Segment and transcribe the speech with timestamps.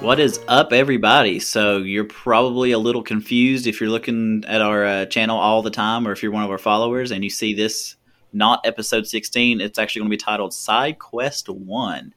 [0.00, 1.38] What is up, everybody?
[1.38, 5.70] So, you're probably a little confused if you're looking at our uh, channel all the
[5.70, 7.96] time, or if you're one of our followers and you see this
[8.32, 12.14] not episode 16, it's actually going to be titled Side Quest 1.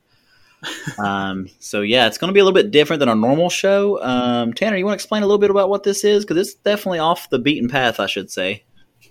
[0.99, 4.01] um, so, yeah, it's going to be a little bit different than our normal show.
[4.01, 6.23] Um, Tanner, you want to explain a little bit about what this is?
[6.23, 8.63] Because it's definitely off the beaten path, I should say.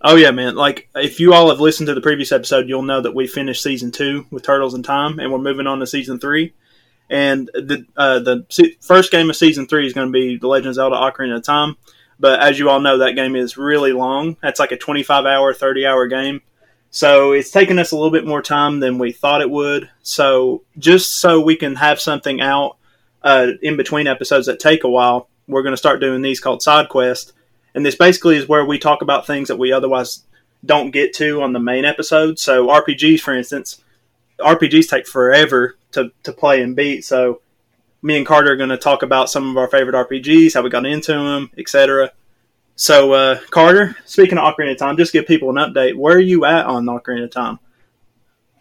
[0.02, 0.55] Oh yeah, man!
[0.55, 3.62] Like if you all have listened to the previous episode, you'll know that we finished
[3.62, 6.55] season two with Turtles in Time, and we're moving on to season three.
[7.10, 10.68] And the uh, the first game of season three is going to be The Legend
[10.68, 11.77] of Zelda: Ocarina of Time.
[12.20, 14.37] But as you all know, that game is really long.
[14.42, 16.42] That's like a 25 hour, 30 hour game.
[16.91, 19.88] So it's taken us a little bit more time than we thought it would.
[20.02, 22.77] So just so we can have something out
[23.23, 26.62] uh, in between episodes that take a while, we're going to start doing these called
[26.62, 27.32] side quest.
[27.74, 30.23] And this basically is where we talk about things that we otherwise
[30.65, 32.38] don't get to on the main episode.
[32.38, 33.82] So RPGs, for instance,
[34.41, 37.05] RPGs take forever to, to play and beat.
[37.05, 37.43] So
[38.02, 40.71] me and Carter are going to talk about some of our favorite RPGs, how we
[40.71, 42.13] got into them, etc.
[42.77, 45.97] So uh, Carter, speaking of Ocarina of Time, just give people an update.
[45.97, 47.59] Where are you at on Ocarina of Time?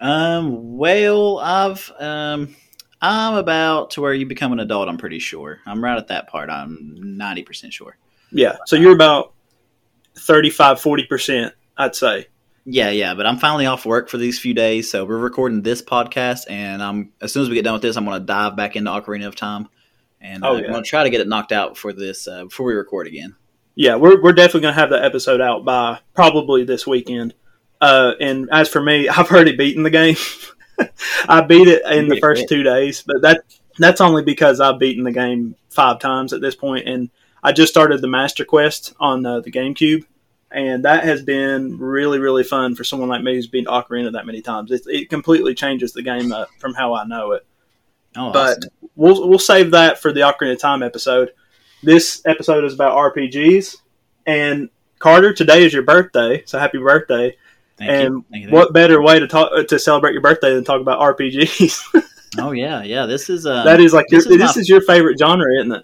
[0.02, 2.55] Um, well, I've um,
[3.02, 4.88] I'm about to where you become an adult.
[4.88, 5.59] I'm pretty sure.
[5.66, 6.49] I'm right at that part.
[6.49, 7.97] I'm ninety percent sure.
[8.31, 9.33] Yeah, so you're about
[10.19, 12.27] 35, 40%, I'd say.
[12.65, 15.81] Yeah, yeah, but I'm finally off work for these few days, so we're recording this
[15.81, 18.55] podcast, and I'm as soon as we get done with this, I'm going to dive
[18.55, 19.67] back into Ocarina of Time,
[20.21, 22.45] and uh, Oh, I'm going to try to get it knocked out for this uh,
[22.45, 23.35] before we record again.
[23.75, 27.33] Yeah, we're, we're definitely going to have that episode out by probably this weekend.
[27.80, 30.17] Uh, and as for me, I've already beaten the game.
[31.30, 33.43] I beat it in the first two days, but that
[33.77, 37.09] that's only because I've beaten the game five times at this point, and
[37.43, 40.05] I just started the Master Quest on uh, the GameCube,
[40.52, 44.25] and that has been really really fun for someone like me who's beaten Ocarina that
[44.25, 44.72] many times.
[44.72, 47.45] It, it completely changes the game up from how I know it.
[48.16, 48.72] Oh, But awesome.
[48.95, 51.32] we'll we'll save that for the Ocarina of Time episode.
[51.83, 53.77] This episode is about RPGs,
[54.26, 57.38] and Carter, today is your birthday, so happy birthday!
[57.77, 58.26] thank and you.
[58.32, 58.52] Thank you.
[58.52, 62.04] What better way to talk to celebrate your birthday than talk about RPGs?
[62.38, 63.08] Oh yeah, yeah.
[63.08, 65.48] This is uh, that is like your, this is this my- is your favorite genre,
[65.61, 65.83] isn't it?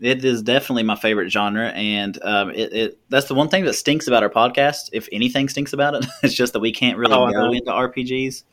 [0.00, 3.74] It is definitely my favorite genre, and um, it, it that's the one thing that
[3.74, 4.88] stinks about our podcast.
[4.92, 8.44] If anything stinks about it, it's just that we can't really Oh, go into RPGs.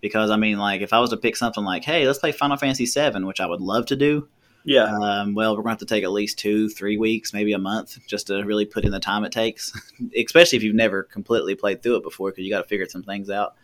[0.00, 2.56] Because I mean, like, if I was to pick something like, "Hey, let's play Final
[2.56, 4.28] Fantasy VII," which I would love to do,
[4.64, 7.52] Yeah, um, well, we're going to have to take at least two, three weeks, maybe
[7.52, 9.72] a month, just to really put in the time it takes.
[10.16, 13.02] Especially if you've never completely played through it before, because you got to figure some
[13.02, 13.54] things out.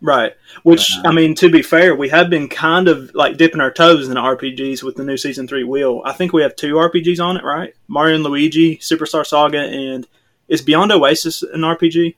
[0.00, 0.32] Right.
[0.62, 3.70] Which Uh, I mean, to be fair, we have been kind of like dipping our
[3.72, 6.02] toes in RPGs with the new season three wheel.
[6.04, 7.74] I think we have two RPGs on it, right?
[7.88, 10.06] Mario and Luigi, Superstar Saga, and
[10.48, 12.14] is Beyond Oasis an RPG?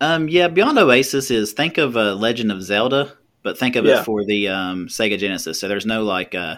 [0.00, 3.12] Um, yeah, Beyond Oasis is think of uh, Legend of Zelda,
[3.42, 4.00] but think of Yeah.
[4.00, 5.58] it for the um, Sega Genesis.
[5.58, 6.56] So there's no like uh,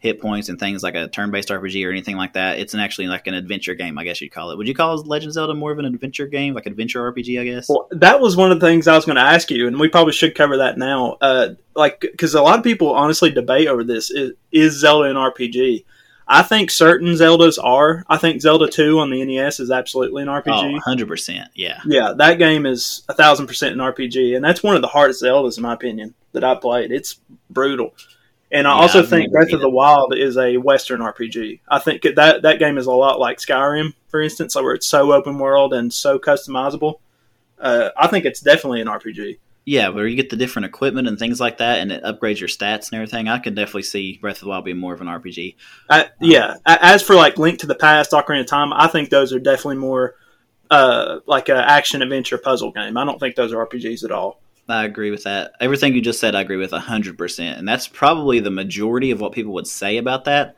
[0.00, 2.58] hit points and things like a turn-based RPG or anything like that.
[2.60, 4.56] It's an actually like an adventure game, I guess you'd call it.
[4.58, 7.40] Would you call Legend of Zelda more of an adventure game, like adventure RPG?
[7.40, 7.68] I guess.
[7.68, 9.88] Well, that was one of the things I was going to ask you, and we
[9.88, 11.16] probably should cover that now.
[11.20, 15.16] Uh, like, because a lot of people honestly debate over this: is, is Zelda an
[15.16, 15.84] RPG?
[16.30, 18.04] I think certain Zeldas are.
[18.08, 20.72] I think Zelda Two on the NES is absolutely an Oh, RPG.
[20.72, 21.48] 100 percent.
[21.54, 21.80] Yeah.
[21.86, 25.22] Yeah, that game is a thousand percent an RPG, and that's one of the hardest
[25.24, 26.92] Zeldas in my opinion that I played.
[26.92, 27.18] It's
[27.50, 27.94] brutal,
[28.50, 29.68] and I Yeah, also I've think Breath of the.
[29.68, 31.60] Wild is a Western RPG.
[31.68, 35.12] I think that that game is a lot like Skyrim, for instance, where it's so
[35.12, 37.00] open world and so customizable.
[37.58, 39.38] Uh, I think it's definitely an RPG.
[39.64, 42.48] Yeah, where you get the different equipment and things like that, and it upgrades your
[42.48, 43.28] stats and everything.
[43.28, 45.56] I could definitely see Breath of the Wild being more of an RPG.
[45.90, 46.54] I, yeah.
[46.64, 49.76] As for like Link to the Past, Ocarina of Time, I think those are definitely
[49.76, 50.14] more
[50.70, 52.96] uh, like an action adventure puzzle game.
[52.96, 54.40] I don't think those are RPGs at all.
[54.68, 55.52] I agree with that.
[55.60, 57.58] Everything you just said, I agree with 100%.
[57.58, 60.56] And that's probably the majority of what people would say about that.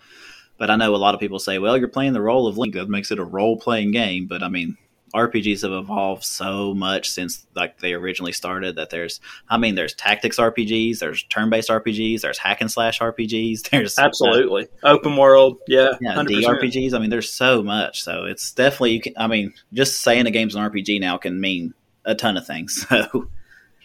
[0.59, 2.75] But I know a lot of people say, well, you're playing the role of Link.
[2.75, 4.27] That makes it a role playing game.
[4.27, 4.77] But I mean,
[5.15, 9.95] RPGs have evolved so much since like they originally started that there's, I mean, there's
[9.95, 15.17] tactics RPGs, there's turn based RPGs, there's hack and slash RPGs, there's uh, Absolutely, open
[15.17, 15.59] world.
[15.67, 16.45] Yeah, yeah, 100%.
[16.45, 16.95] DRPGs.
[16.95, 18.03] I mean, there's so much.
[18.03, 19.15] So it's definitely you can.
[19.17, 21.75] I mean, just saying a game's an RPG now can mean
[22.05, 22.87] a ton of things.
[23.11, 23.29] So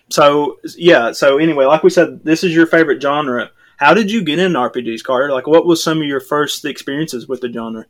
[0.10, 1.12] So yeah.
[1.12, 3.50] So anyway, like we said, this is your favorite genre.
[3.78, 5.34] How did you get into RPGs, Carter?
[5.34, 7.86] Like, what was some of your first experiences with the genre?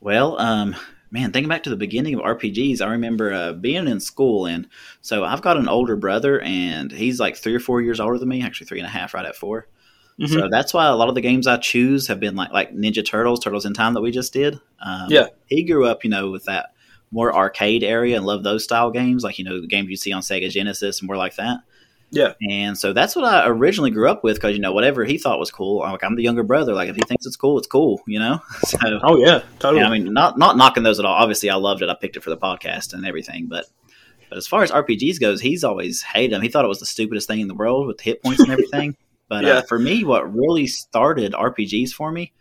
[0.00, 0.76] Well, um,
[1.10, 4.68] man, thinking back to the beginning of RPGs, I remember uh, being in school, and
[5.02, 8.28] so I've got an older brother, and he's like three or four years older than
[8.28, 9.66] me, actually three and a half, right at 4
[10.20, 10.28] Mhm.
[10.28, 13.04] So that's why a lot of the games I choose have been like like Ninja
[13.04, 14.60] Turtles, Turtles in Time that we just did.
[14.84, 15.28] Um, Yeah.
[15.46, 16.72] he grew up, you know, with that
[17.10, 20.12] more arcade area and love those style games, like you know the games you see
[20.12, 21.58] on Sega Genesis and more like that.
[22.12, 22.32] Yeah.
[22.48, 25.38] And so that's what I originally grew up with because, you know, whatever he thought
[25.38, 26.74] was cool, I'm like, I'm the younger brother.
[26.74, 28.40] Like, if he thinks it's cool, it's cool, you know?
[28.66, 29.82] So, Oh yeah, totally.
[29.82, 31.14] yeah, I mean, not not knocking those at all.
[31.14, 31.88] Obviously, I loved it.
[31.88, 33.46] I picked it for the podcast and everything.
[33.46, 33.66] But
[34.28, 36.42] but as far as RPGs goes, he's always hated them.
[36.42, 38.50] He thought it was the stupidest thing in the world with the hit points and
[38.50, 38.96] everything.
[39.28, 39.50] but Yeah.
[39.58, 42.32] uh, for me, what really started RPGs for me,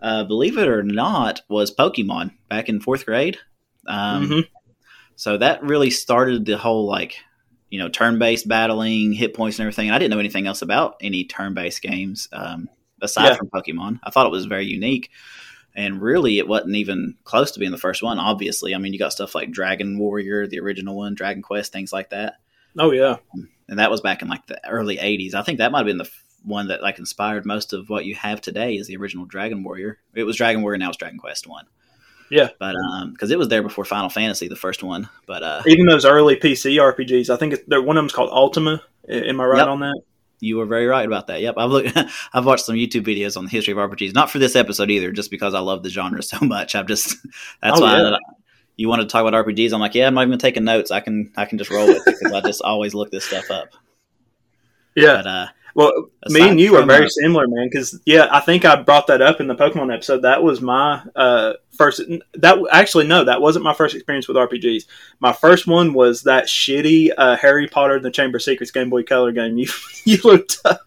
[0.00, 3.36] uh, believe it or not, was Pokemon back in fourth grade.
[3.86, 4.48] Um, Mhm.
[5.18, 7.16] So that really started the whole like
[7.70, 9.88] you know turn based battling, hit points, and everything.
[9.88, 12.68] And I didn't know anything else about any turn based games um,
[13.00, 13.34] aside Yeah.
[13.36, 14.00] from Pokemon.
[14.04, 15.10] I thought it was very unique.
[15.74, 18.18] And really, it wasn't even close to being the first one.
[18.18, 21.92] Obviously, I mean, you got stuff like Dragon Warrior, the original one, Dragon Quest, things
[21.92, 22.36] like that,
[22.78, 23.16] Oh yeah.
[23.68, 25.34] and that was back in like the early '80s.
[25.34, 26.10] I think that might have been the
[26.44, 28.76] one that like inspired most of what you have today.
[28.76, 29.98] Is the original Dragon Warrior?
[30.14, 31.66] It was Dragon Warrior, now it's Dragon Quest one.
[32.30, 32.48] Yeah.
[32.58, 35.08] but um, because it was there before Final Fantasy, the first one.
[35.26, 38.30] But uh, Even those early PC RPGs, I think it, there- one of them's called
[38.30, 38.82] Ultima.
[39.08, 39.68] Am I right Yep.
[39.68, 40.00] on that?
[40.40, 41.40] You were very right about that.
[41.40, 41.96] Yep, I've looked,
[42.32, 44.12] I've watched some YouTube videos on the history of RPGs.
[44.14, 46.74] Not for this episode either, just because I love the genre so much.
[46.74, 47.16] I've just
[47.62, 48.10] that's Oh, why yeah.
[48.10, 48.18] I,
[48.76, 49.72] you want to talk about RPGs.
[49.72, 50.90] I'm like, yeah, I'm not even taking notes.
[50.90, 53.50] I can I can just roll with it because I just always look this stuff
[53.50, 53.68] up.
[54.94, 55.16] Yeah.
[55.16, 55.46] But uh,
[55.76, 57.68] Well, me and you are very uh, similar, man.
[57.70, 60.22] Because yeah, I think I brought that up in the Pokemon episode.
[60.22, 62.00] That was my uh, first.
[62.34, 64.86] That actually no, that wasn't my first experience with RPGs.
[65.20, 68.88] My first one was that shitty uh, Harry Potter and the Chamber of Secrets Game
[68.88, 69.56] Boy Color game.
[69.58, 69.68] You
[70.06, 70.80] you looked up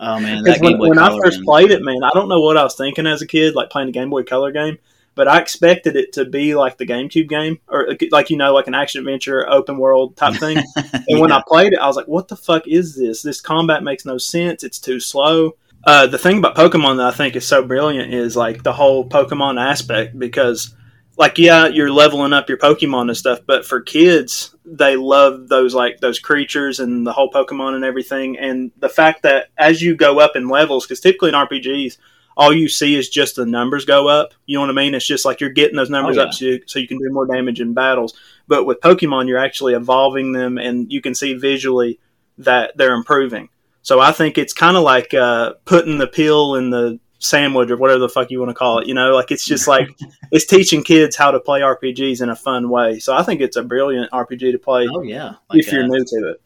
[0.00, 2.40] oh man, that Game when, when I first and- played it, man, I don't know
[2.40, 4.78] what I was thinking as a kid, like playing a Game Boy Color game.
[5.14, 8.66] But I expected it to be like the GameCube game, or like you know, like
[8.66, 10.58] an action adventure, open world type thing.
[11.06, 13.22] And when I played it, I was like, "What the fuck is this?
[13.22, 14.64] This combat makes no sense.
[14.64, 15.56] It's too slow."
[15.86, 19.06] Uh, the thing about Pokemon that I think is so brilliant is like the whole
[19.06, 20.74] Pokemon aspect because,
[21.18, 25.74] like, yeah, you're leveling up your Pokemon and stuff, but for kids, they love those
[25.74, 28.38] like those creatures and the whole Pokemon and everything.
[28.38, 31.98] And the fact that as you go up in levels, because typically in RPGs,
[32.36, 34.34] all you see is just the numbers go up.
[34.46, 34.94] You know what I mean?
[34.94, 36.26] It's just like you're getting those numbers Oh, yeah.
[36.28, 38.14] up so you, so you can do more damage in battles.
[38.48, 41.98] But with Pokemon, you're actually evolving them, and you can see visually
[42.38, 43.48] that they're improving.
[43.82, 47.76] So I think it's kind of like uh, putting the pill in the sandwich or
[47.76, 48.86] whatever the fuck you want to call it.
[48.88, 49.88] You know, like it's just like
[50.32, 52.98] it's teaching kids how to play RPGs in a fun way.
[52.98, 55.86] So I think it's a brilliant RPG to play oh yeah, Like, if you're uh,
[55.86, 56.42] new to it.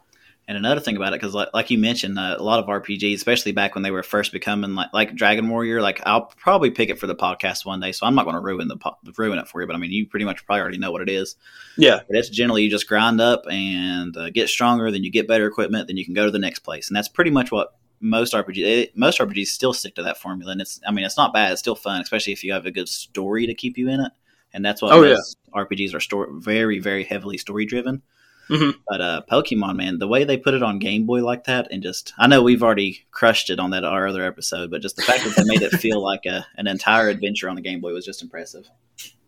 [0.49, 3.15] And another thing about it, because like, like you mentioned, uh, a lot of RPGs,
[3.17, 6.89] especially back when they were first becoming like like Dragon Warrior, like I'll probably pick
[6.89, 7.93] it for the podcast one day.
[7.93, 9.93] So I'm not going to ruin the po- ruin it for you, but I mean,
[9.93, 11.37] you pretty much probably already know what it is.
[11.77, 15.29] Yeah, But it's generally you just grind up and uh, get stronger, then you get
[15.29, 17.75] better equipment, then you can go to the next place, and that's pretty much what
[18.01, 20.53] most RPGs most RPGs still stick to that formula.
[20.53, 21.53] And it's I mean, it's not bad.
[21.53, 24.13] It's still fun, especially if you have a good story to keep you in it.
[24.55, 25.17] And that's what Oh, yeah.
[25.55, 28.01] RPGs are story very very heavily story driven.
[28.49, 28.75] Mhm.
[28.89, 31.83] But uh, Pokemon, man, the way they put it on Game Boy like that, and
[31.83, 35.03] just I know we've already crushed it on that our other episode, but just the
[35.03, 37.93] fact that they made it feel like a, an entire adventure on the Game Boy
[37.93, 38.69] was just impressive.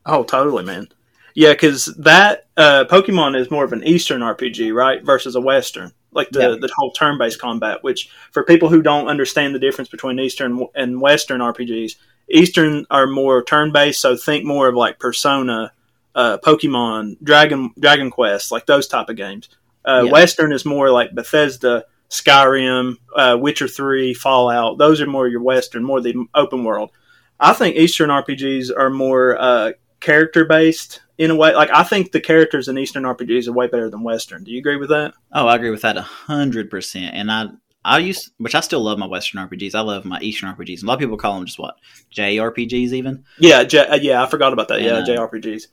[0.06, 0.88] Oh, totally, man.
[1.34, 5.93] Yeah, because that uh, Pokemon is more of an Eastern RPG, right, versus a Western,
[6.12, 6.56] like the Yeah.
[6.61, 7.84] the whole turn based combat.
[7.84, 11.93] Which, for people who don't understand the difference between Eastern and Western RPGs,
[12.31, 14.00] Eastern are more turn based.
[14.00, 15.72] So think more of like Persona,
[16.14, 19.48] uh, Pokemon, Dragon Dragon Quest, like those type of games.
[19.84, 20.12] Uh, Yeah.
[20.12, 24.79] Western is more like Bethesda, Skyrim, uh, Witcher Three, Fallout.
[24.79, 26.90] Those are more your Western, more the open world.
[27.38, 31.55] I think Eastern RPGs are more uh, character based in a way.
[31.55, 34.44] Like I think the characters in Eastern RPGs are way better than Western.
[34.44, 35.14] Do you agree with that?
[35.32, 37.14] Oh, I agree with that a hundred percent.
[37.14, 37.46] And I,
[37.82, 39.74] I used, which I still love my Western RPGs.
[39.74, 40.82] I love my Eastern RPGs.
[40.82, 41.76] A lot of people call them just what
[42.14, 43.24] JRPGs, even.
[43.38, 44.82] Yeah, J- uh, yeah, I forgot about that.
[44.82, 45.69] Yeah, uh, JRPGs.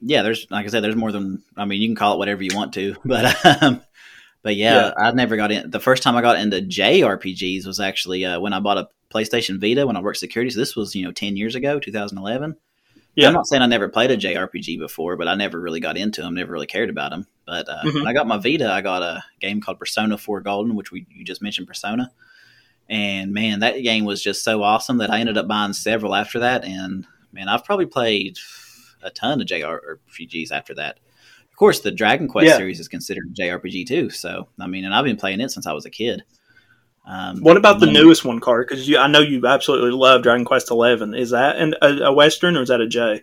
[0.00, 1.42] Yeah, there's like I said, there's more than.
[1.56, 3.82] I mean, you can call it whatever you want to, but um,
[4.42, 5.70] but yeah, I never got in.
[5.70, 9.60] The first time I got into JRPGs was actually uh, when I bought a PlayStation
[9.60, 10.50] Vita when I worked security.
[10.50, 12.56] So this was you know ten years ago, 2011.
[13.14, 13.28] Yeah.
[13.28, 16.20] I'm not saying I never played a JRPG before, but I never really got into
[16.20, 16.34] them.
[16.34, 17.26] Never really cared about them.
[17.46, 17.94] But uh, Mhm.
[17.94, 21.06] when I got my Vita, I got a game called Persona 4 Golden, which we
[21.10, 22.10] you just mentioned Persona.
[22.90, 26.40] And man, that game was just so awesome that I ended up buying several after
[26.40, 26.64] that.
[26.64, 28.38] And man, I've probably played
[29.06, 30.98] a ton of JRPGs after that.
[31.50, 32.56] Of course, the Dragon Quest Yeah.
[32.58, 34.10] series is considered a JRPG too.
[34.10, 36.22] So I mean, and I've been playing it since I was a kid.
[37.06, 38.66] Um, What about the and- newest one, Carter?
[38.68, 41.14] Because I know you absolutely love Dragon Quest Eleven.
[41.14, 43.22] Is that an, a, a Western or is that a J?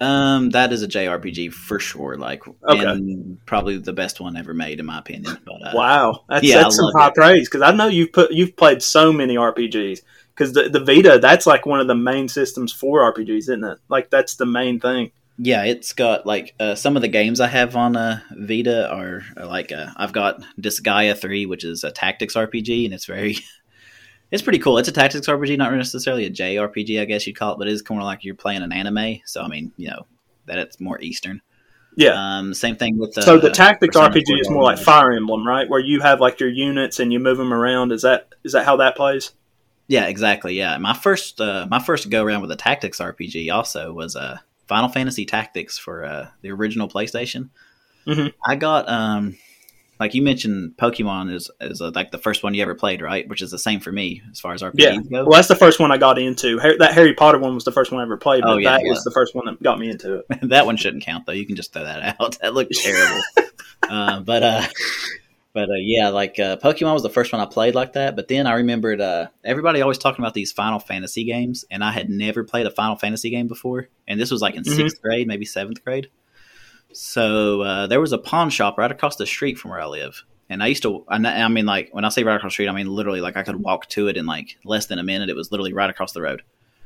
[0.00, 2.16] Um, that is a JRPG for sure.
[2.16, 3.00] Like, Okay.
[3.46, 5.38] probably the best one ever made, in my opinion.
[5.44, 7.14] But uh, wow, that's, yeah, that's some high it.
[7.14, 7.48] praise.
[7.48, 10.00] Because I know you've put you've played so many RPGs.
[10.34, 13.78] Because the the Vita, that's like one of the main systems for RPGs, isn't it?
[13.88, 15.12] Like that's the main thing.
[15.38, 19.22] Yeah, it's got like uh, some of the games I have on uh, Vita are,
[19.36, 23.38] are like uh, I've got Disgaea three, which is a tactics RPG, and it's very,
[24.30, 24.78] it's pretty cool.
[24.78, 27.72] It's a tactics RPG, not necessarily a JRPG, I guess you'd call it, but it
[27.72, 29.20] is kind of like you're playing an anime.
[29.24, 30.06] So I mean, you know,
[30.46, 31.40] that it's more Eastern.
[31.96, 32.14] Yeah.
[32.14, 33.22] Um, same thing with the.
[33.22, 35.68] so the tactics Persona RPG is more like Fire Emblem, right?
[35.68, 37.92] Where you have like your units and you move them around.
[37.92, 39.32] Is that is that how that plays?
[39.92, 40.54] Yeah, exactly.
[40.54, 44.38] Yeah, my first uh, my first go around with a tactics RPG also was uh,
[44.66, 47.50] Final Fantasy Tactics for uh, the original PlayStation.
[48.06, 48.32] Mhm.
[48.46, 49.36] I got um,
[50.00, 53.28] like you mentioned, Pokemon is is uh, like the first one you ever played, right?
[53.28, 54.96] Which is the same for me as far as RPGs Yeah.
[55.10, 55.24] go.
[55.26, 56.56] Well, that's the first one I got into.
[56.78, 58.84] That Harry Potter one was the first one I ever played, but Oh, yeah, that
[58.84, 58.88] yeah.
[58.92, 60.26] was the first one that got me into it.
[60.48, 61.32] that one shouldn't count though.
[61.32, 62.38] You can just throw that out.
[62.40, 63.20] That looked terrible.
[63.90, 64.62] uh, but uh,
[65.54, 68.16] but uh, yeah, like uh, Pokemon was the first one I played like that.
[68.16, 71.90] But then I remembered uh, everybody always talking about these Final Fantasy games, and I
[71.92, 73.88] had never played a Final Fantasy game before.
[74.08, 74.76] And this was like in Mhm.
[74.76, 76.08] sixth grade, maybe seventh grade.
[76.92, 80.24] So uh, there was a pawn shop right across the street from where I live.
[80.50, 82.68] And I used to, I I mean, like when I say right across the street,
[82.68, 85.30] I mean literally like I could walk to it in like less than a minute.
[85.30, 86.42] It was literally right across the road.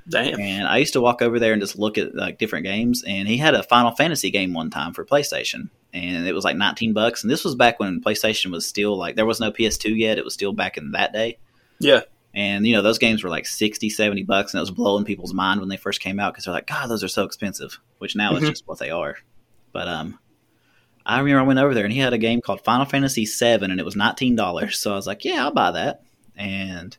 [0.08, 0.38] Damn.
[0.40, 3.02] And I used to walk over there and just look at like different games.
[3.06, 6.56] And he had a Final Fantasy game one time for PlayStation, and it was like
[6.56, 7.22] 19 bucks.
[7.24, 10.18] And this was back when PlayStation was still like there was no PS2 yet.
[10.18, 11.38] It was still back in that day.
[11.80, 12.02] Yeah.
[12.34, 15.34] And you know those games were like 60, 70 bucks, and it was blowing people's
[15.34, 17.80] mind when they first came out because they're like, God, those are so expensive.
[17.98, 18.38] Which now Mhm.
[18.42, 19.16] it's just what they are.
[19.72, 20.18] But um,
[21.04, 23.64] I remember I went over there and he had a game called Final Fantasy VII,
[23.64, 24.78] and it was nineteen dollars.
[24.78, 26.02] So I was like, yeah, I'll buy that.
[26.36, 26.96] And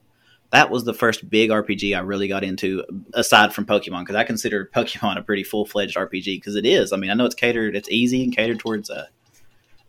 [0.51, 4.24] that was the first big RPG I really got into, aside from Pokemon, because I
[4.24, 6.94] consider Pokemon a pretty full fledged RPG because it is.
[6.94, 9.08] I mean, I know it's catered, it's easy and catered towards uh,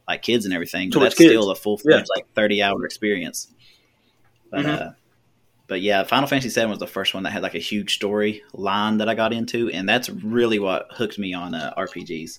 [0.09, 1.31] like kids and everything, but that's kids.
[1.31, 3.49] still a full fledged like thirty hour experience.
[4.51, 4.81] But Mhm.
[4.81, 4.91] uh,
[5.67, 8.43] but yeah, Final Fantasy VII was the first one that had like a huge story
[8.55, 12.39] line that I got into, and that's really what hooked me on uh, RPGs.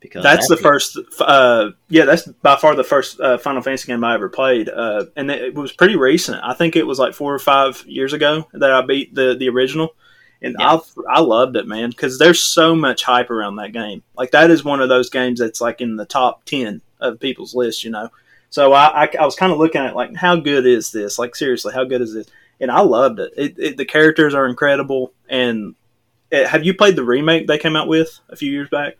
[0.00, 0.96] Because That's the first.
[1.20, 5.06] Uh, yeah, that's by far the first uh, Final Fantasy game I ever played, uh,
[5.16, 6.40] and it was pretty recent.
[6.44, 9.48] I think it was like four or five years ago that I beat the the
[9.48, 9.96] original,
[10.40, 10.78] and Yeah.
[11.08, 14.04] I I loved it, man, because there's so much hype around that game.
[14.16, 17.54] Like that is one of those games that's like in the top ten of people's
[17.54, 18.08] lists, you know.
[18.50, 21.18] So I I, I was kind of looking at like how good is this?
[21.18, 22.28] Like seriously, how good is this?
[22.60, 23.32] And I loved it.
[23.36, 25.74] it, it the characters are incredible, and
[26.30, 28.96] eh, have you played the remake they came out with a few years back?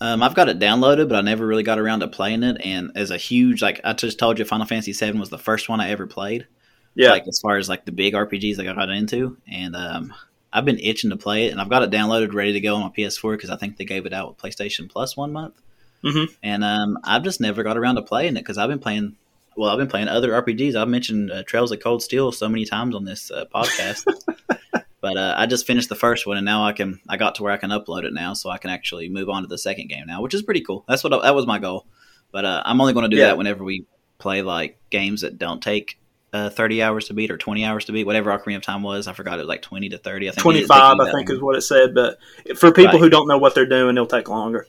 [0.00, 2.58] Um, I've got it downloaded, but I never really got around to playing it.
[2.62, 5.68] And as a huge, like I just told you, Final Fantasy VII was the first
[5.68, 6.46] one I ever played.
[6.94, 10.14] Yeah, Like as far as like the big RPGs that I got into, and um,
[10.52, 12.82] I've been itching to play it, and I've got it downloaded, ready to go on
[12.82, 15.54] my PS4 because I think they gave it out with PlayStation Plus one month.
[16.04, 16.28] Mhm.
[16.42, 19.16] And um, I've just never got around to playing it because I've been playing.
[19.56, 20.74] Well, I've been playing other RPGs.
[20.76, 24.04] I've mentioned uh, Trails of Cold Steel so many times on this uh, podcast.
[25.06, 27.44] But uh, I just finished the first one, and now I can I got to
[27.44, 29.88] where I can upload it now, so I can actually move on to the second
[29.88, 30.84] game now, which is pretty cool.
[30.88, 31.86] That's what I, that was my goal.
[32.32, 33.26] But uh, I'm only going to do Yeah.
[33.28, 33.86] that whenever we
[34.18, 36.00] play like games that don't take
[36.32, 39.06] uh, 30 hours to beat or 20 hours to beat, whatever Ocarina of Time was.
[39.06, 40.28] I forgot it was like 20 to 30.
[40.28, 41.36] I think it didn't take 25 i think long.
[41.36, 42.18] is what it said but
[42.56, 43.00] for people Right.
[43.00, 44.66] who don't know what they're doing it'll take longer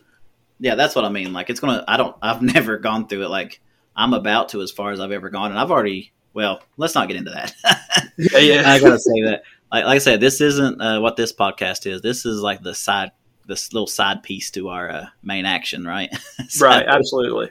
[0.60, 1.34] Yeah, that's what I mean.
[1.34, 1.84] Like it's gonna.
[1.88, 2.16] I don't.
[2.22, 3.30] I've never gone through it.
[3.30, 3.60] Like
[3.96, 6.12] I'm about to as far as I've ever gone, and I've already.
[6.34, 7.54] Well, let's not get into that.
[8.18, 9.42] yeah yeah I gotta say that.
[9.72, 12.02] Like, like I said, this isn't uh, what this podcast is.
[12.02, 13.12] This is like the side,
[13.46, 16.10] this little side piece to our uh, main action, right?
[16.50, 17.50] So- right absolutely.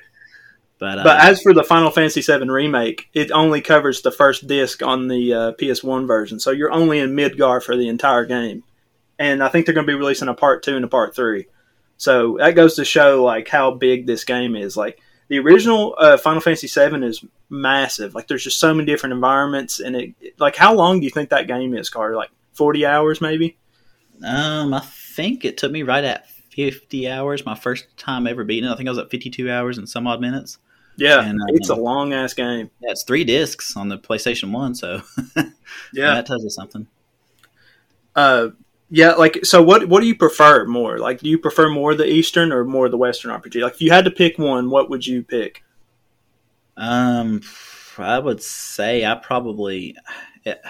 [0.79, 4.47] But, uh, but as for the final fantasy 7 remake it only covers the first
[4.47, 6.39] disc on the uh, ps1 version.
[6.39, 8.63] So you're only in midgar for the entire game.
[9.19, 11.47] And i think they're going to be releasing a part 2 and a part 3
[11.97, 14.77] so that goes to show like how big this game is.
[14.77, 19.13] Like the original uh, final fantasy VII is massive like there's just so many different
[19.13, 22.85] environments and it like how long do you think that game is carter like 40
[22.87, 23.57] hours maybe
[24.25, 27.45] um, I think it took me right at 50 hours.
[27.45, 28.73] My first time ever beating it.
[28.73, 30.59] I think I was at 52 hours and some odd minutes.
[30.97, 32.71] Yeah, And, um, it's a long ass game.
[32.81, 35.03] Yeah, it's three discs on the PlayStation One, so
[35.93, 36.87] Yeah, that tells you something.
[38.15, 38.49] uh,
[38.91, 39.13] yeah.
[39.13, 39.89] Like, so what?
[39.89, 40.99] What do you prefer more?
[40.99, 43.63] Like, do you prefer more the Eastern or more the Western RPG?
[43.63, 45.63] Like, if you had to pick one, what would you pick?
[46.77, 47.43] Um,
[47.99, 49.97] I would say I probably.
[50.45, 50.61] It,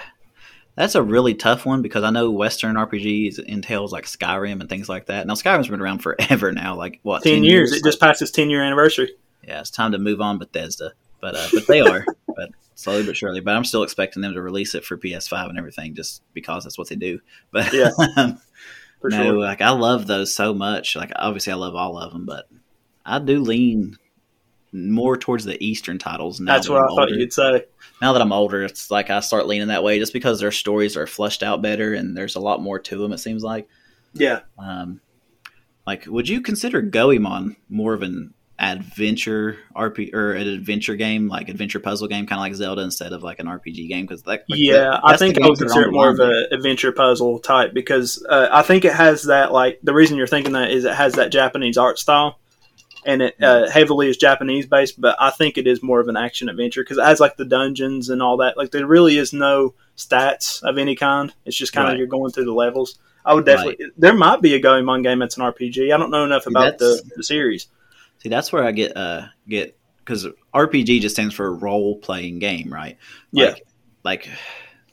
[0.76, 4.90] that's a really tough one because I know Western RPGs entails like Skyrim and things
[4.90, 5.26] like that.
[5.26, 7.72] Now Skyrim's been around forever now, like what Ten, years.
[7.72, 9.14] It just passed its ten year anniversary.
[9.46, 10.92] yeah, it's time to move on Bethesda.
[11.20, 13.40] But uh, but they are, but slowly but surely.
[13.40, 16.78] But I'm still expecting them to release it for PS5 and everything, just because that's
[16.78, 17.18] what they do.
[17.50, 18.40] But Yeah, um,
[19.00, 19.38] For no, sure.
[19.40, 20.94] like I love those so much.
[20.94, 22.48] Like obviously, I love all of them, but
[23.04, 23.96] I do lean
[24.72, 26.52] more towards the Eastern titles now.
[26.54, 27.64] That's that what I'm I thought you'd say.
[28.02, 30.96] Now that I'm older, it's like I start leaning that way, just because their stories
[30.96, 33.12] are flushed out better and there's a lot more to them.
[33.12, 33.68] It seems like.
[34.18, 35.00] Yeah, Um,
[35.86, 41.48] like, would you consider Goemon more of an adventure RP or an adventure game, like
[41.48, 44.06] adventure puzzle game, kind of like Zelda, instead of like an RPG game?
[44.06, 46.30] Because like, like yeah, the- I think I would that consider it more of line.
[46.50, 50.26] a adventure puzzle type because uh, I think it has that like the reason you're
[50.26, 52.38] thinking that is it has that Japanese art style,
[53.04, 55.00] and it uh, heavily is Japanese based.
[55.00, 57.44] But I think it is more of an action adventure because it has like the
[57.44, 58.56] dungeons and all that.
[58.56, 61.32] Like there really is no stats of any kind.
[61.44, 61.98] It's just kind of Right.
[61.98, 62.98] you're going through the levels.
[63.24, 63.86] I would definitely.
[63.96, 65.92] There might be a Goemon game that's an RPG.
[65.92, 67.66] I don't know enough about the, the series.
[68.18, 72.72] See, that's where I get uh get because RPG just stands for role playing game,
[72.72, 72.98] right?
[73.32, 73.46] Yeah.
[73.46, 73.66] Like,
[74.04, 74.30] like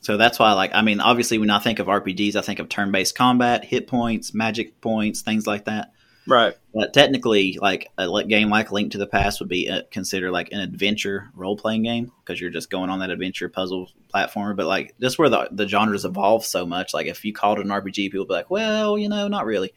[0.01, 2.70] so that's why like I mean obviously when I think of RPGs I think of
[2.70, 5.94] turn based combat, hit points, magic points, things like that.
[6.25, 6.56] Right.
[6.74, 10.51] But technically, like a game like Link to the Past would be uh, considered like
[10.51, 14.56] an adventure role playing game because you're just going on that adventure puzzle platformer.
[14.56, 17.65] But like just where the the genres evolve so much, like if you called it
[17.65, 19.74] an RPG, people would be like, well, you know, not really,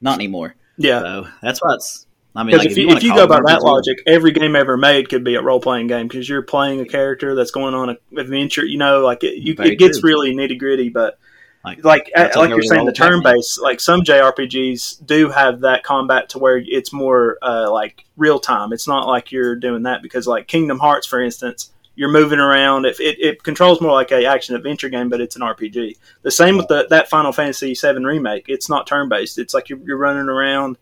[0.00, 0.54] not anymore.
[0.76, 1.00] Yeah.
[1.00, 2.06] So that's why it's.
[2.34, 4.76] I mean, Because like, if, you, if you go by that logic, every game ever
[4.76, 7.90] made could be a role playing game because you're playing a character that's going on
[7.90, 8.64] an adventure.
[8.64, 10.10] You know, like it, you, it gets true.
[10.10, 10.90] really nitty gritty.
[10.90, 11.18] But
[11.64, 16.28] like, like like you're saying, the turn based, like some JRPGs do have that combat
[16.30, 18.72] to where it's more uh, like real time.
[18.72, 21.72] It's not like you're doing that because like Kingdom Hearts, for instance.
[21.96, 22.86] You're moving around.
[22.86, 25.98] If it, it controls more like a action adventure game, but it's an RPG.
[26.22, 28.46] The same with the, that Final Fantasy VII remake.
[28.48, 29.38] It's not turn based.
[29.38, 30.78] It's like you're, you're running around,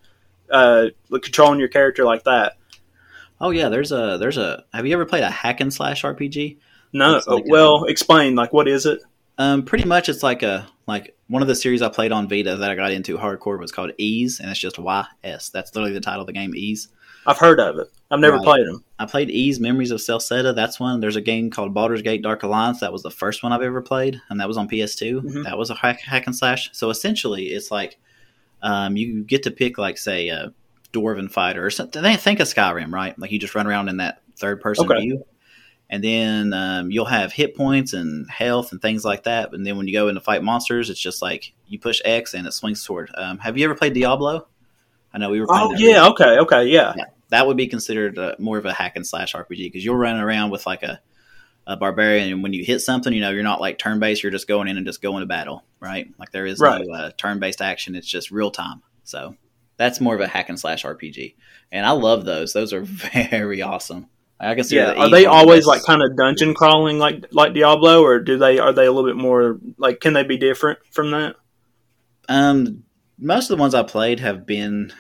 [0.51, 2.55] uh, controlling your character like that.
[3.41, 4.65] oh yeah, there's a there's a.
[4.73, 6.59] Have you ever played a hack and slash RPG?
[6.93, 8.35] No, like a- well, explain.
[8.35, 9.01] Like, what is it?
[9.39, 12.57] Um, pretty much, it's like a like one of the series I played on Vita
[12.57, 15.51] that I got into hardcore was called Ys, and it's just Y S.
[15.51, 16.89] That's literally the title of the game, Ys.
[17.27, 17.89] I've heard of it.
[18.11, 18.45] I've never Right.
[18.45, 18.83] played them.
[18.99, 20.55] I played Ys Memories of Celceta.
[20.57, 20.99] That's one.
[21.01, 22.81] There's a game called Baldur's Gate Dark Alliance.
[22.81, 25.21] That was the first one I've ever played, and that was on PS2.
[25.21, 25.45] Mhm.
[25.45, 26.71] That was a hack, hack and slash.
[26.73, 27.99] So essentially, it's like
[28.63, 30.53] um, you get to pick like say a
[30.93, 32.03] dwarven fighter or something.
[32.03, 33.19] They think of Skyrim, right?
[33.19, 35.01] Like you just run around in that third person Okay.
[35.01, 35.25] view,
[35.91, 39.53] and then um, you'll have hit points and health and things like that.
[39.53, 42.35] And then when you go in to fight monsters, it's just like you push X
[42.35, 43.11] and it swings sword.
[43.17, 44.49] Um, have you ever played Diablo?
[45.13, 45.47] I know we were.
[45.47, 46.95] Playing Oh yeah, okay, okay, yeah,
[47.31, 50.23] that would be considered uh, more of a hack and slash RPG because you're running
[50.23, 51.01] around with like a,
[51.69, 54.23] a barbarian, and when you hit something, you know you're not like turn based.
[54.23, 56.09] You're just going in and just going to battle, right?
[56.19, 56.83] Like there is Right.
[56.85, 57.95] no uh, turn based action.
[57.95, 58.83] It's just real time.
[59.05, 59.37] So
[59.77, 61.35] that's more of a hack and slash RPG,
[61.71, 62.53] and I love those.
[62.55, 64.09] Those are very awesome.
[64.41, 64.95] I consider yeah.
[64.95, 68.03] the Are they one of the always like kind of dungeon crawling, like like Diablo,
[68.03, 70.01] or do they are they a little bit more like?
[70.01, 71.37] Can they be different from that?
[72.29, 72.85] Um,
[73.19, 74.93] most of the ones I played have been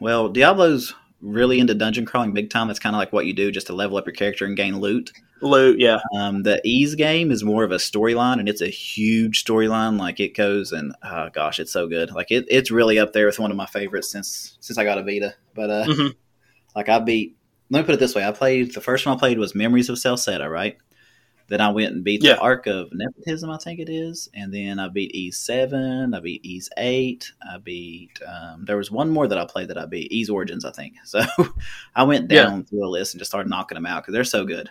[0.00, 0.28] well.
[0.28, 2.66] Diablo's really into dungeon crawling big time.
[2.66, 4.78] That's kind of like what you do just to level up your character and gain
[4.80, 5.10] loot.
[5.42, 9.42] Loot, yeah, Um, the Ys game is more of a storyline, and it's a huge
[9.44, 9.98] storyline.
[9.98, 12.10] Like it goes, and oh gosh, it's so good.
[12.12, 14.98] Like it, it's really up there with one of my favorites since since I got
[14.98, 15.34] a Vita.
[15.54, 16.14] But uh, Mhm.
[16.76, 17.36] like I beat.
[17.70, 19.88] Let me put it this way: I played the first one I played was Memories
[19.88, 20.76] of Celceta, right?
[21.50, 22.34] Then I went and beat Yeah.
[22.34, 26.20] the Ark of Napishtim, I think it is, and then I beat E seven, I
[26.20, 28.20] beat Ys Eight, I beat.
[28.24, 30.94] Um, there was one more that I played that I beat, Ys Origins, I think.
[31.04, 31.20] So
[31.96, 32.44] I went Yeah.
[32.44, 34.70] down through a list and just started knocking them out because they're so good.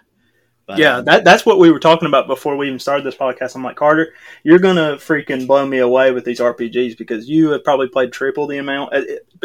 [0.68, 0.98] But, yeah.
[1.00, 3.56] um, That that's what we were talking about before we even started this podcast.
[3.58, 4.14] I'm like Carter,
[4.44, 8.48] you're gonna freaking blow me away with these RPGs because you have probably played triple
[8.48, 8.94] the amount,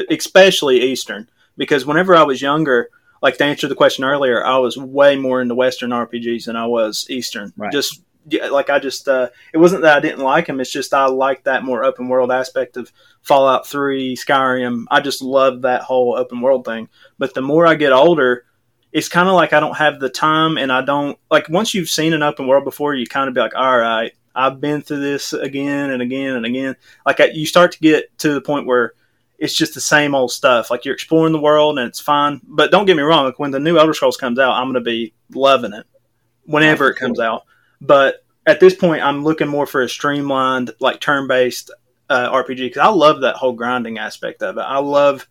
[0.09, 1.29] especially Eastern.
[1.57, 2.91] Because whenever I was younger,
[3.25, 6.67] like to answer the question earlier, I was way more into Western RPGs than I
[6.67, 7.55] was Eastern.
[7.57, 7.73] Right.
[7.73, 10.61] Just yeah, like I just uh, it wasn't that I didn't like them.
[10.61, 14.85] It's just I like that more open world aspect of Fallout Three, Skyrim.
[14.91, 16.91] I just love that whole open world thing.
[17.19, 18.45] But the more I get older,
[18.93, 21.89] it's kind of like I don't have the time, and I don't like once you've
[21.89, 25.01] seen an open world before, you kind of be like, all right, I've been through
[25.01, 26.77] this again and again and again.
[27.07, 28.93] Like I, you start to get to the point where
[29.45, 30.71] it's just the same old stuff.
[30.71, 32.41] Like you're exploring the world and it's fine.
[32.45, 33.27] But don't get me wrong.
[33.27, 35.87] Like when the new Elder Scrolls comes out, I'm going to be loving it
[36.47, 37.43] whenever it comes out.
[37.79, 41.71] But at this point, I'm looking more for a streamlined, like turn-based
[42.09, 44.63] uh, RPG because I love that whole grinding aspect of it.
[44.63, 45.29] I love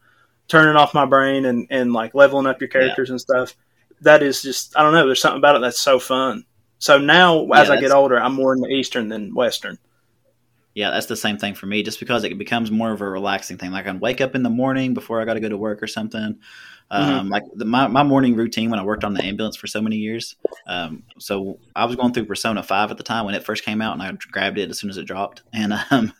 [0.48, 3.56] turning off my brain and, and like leveling up your characters and stuff.
[4.02, 5.08] That is just I don't know.
[5.08, 6.46] There's something about it that's so fun.
[6.78, 9.80] So now, as Yeah, I get older, I'm more into Eastern than Western.
[10.76, 11.84] Yeah, that's the same thing for me.
[11.84, 13.72] Just because it becomes more of a relaxing thing.
[13.72, 15.88] Like I wake up in the morning before I got to go to work or
[15.88, 16.40] something.
[16.90, 19.82] Um, Like the, my my morning routine when I worked on the ambulance for so
[19.82, 20.36] many years.
[20.68, 23.82] Um, so I was going through Persona Five at the time when it first came
[23.82, 25.44] out, and I grabbed it as soon as it dropped.
[25.54, 26.14] And um,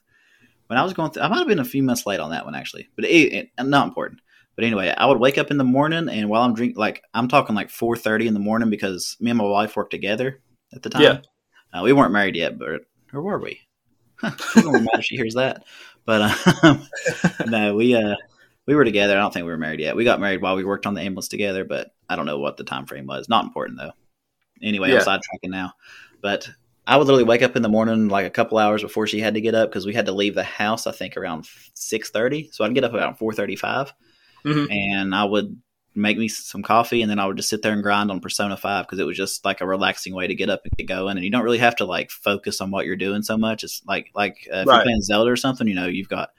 [0.68, 2.46] when I was going through, I might have been a few months late on that
[2.46, 4.22] one actually, but it, it not important.
[4.56, 7.28] But anyway, I would wake up in the morning, and while I'm drinking, like I'm
[7.28, 10.42] talking like four thirty in the morning because me and my wife worked together
[10.74, 11.02] at the time.
[11.02, 11.20] Yeah.
[11.74, 12.82] Uh, we weren't married yet, but
[13.14, 13.60] or were we?
[14.54, 15.64] She's gonna be mad if she hears that.
[16.06, 16.22] But
[16.64, 16.88] um,
[17.48, 18.16] no, we uh,
[18.66, 19.18] we were together.
[19.18, 19.96] I don't think we were married yet.
[19.96, 22.58] We got married while we worked on the ambulance together, but I don't know what
[22.58, 23.30] the time frame was.
[23.30, 23.92] Not important though.
[24.62, 25.00] Anyway, Yeah.
[25.00, 25.74] I'm sidetracking now.
[26.22, 26.50] But
[26.86, 29.34] I would literally wake up in the morning like a couple hours before she had
[29.36, 30.88] to get up because we had to leave the house.
[30.88, 33.94] I think around six thirty, so I'd get up about four thirty-five,
[34.46, 34.72] Mhm.
[34.72, 35.58] and I would
[35.96, 38.58] make me some coffee, and then I would just sit there and grind on Persona
[38.58, 41.18] Five because it was just like a relaxing way to get up and get going,
[41.18, 43.64] and you don't really have to like focus on what you're doing so much.
[43.64, 44.76] It's like like uh, if Right.
[44.76, 46.32] you're playing Zelda or something, you know, you've got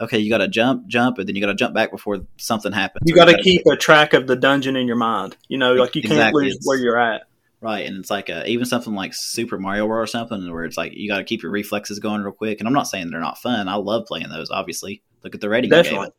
[0.00, 2.70] okay, you got to jump, jump, and then you got to jump back before something
[2.72, 3.08] happens.
[3.08, 5.36] You got to keep a track of the dungeon in your mind.
[5.48, 7.22] You know, like you can't lose It's- where you're at.
[7.62, 10.76] Right, and it's like uh even something like Super Mario World or something where it's
[10.76, 12.60] like you got to keep your reflexes going real quick.
[12.60, 13.66] And I'm not saying they're not fun.
[13.66, 14.50] I love playing those.
[14.50, 15.70] Obviously, look at the rating.
[15.70, 16.08] Definitely.
[16.08, 16.14] it.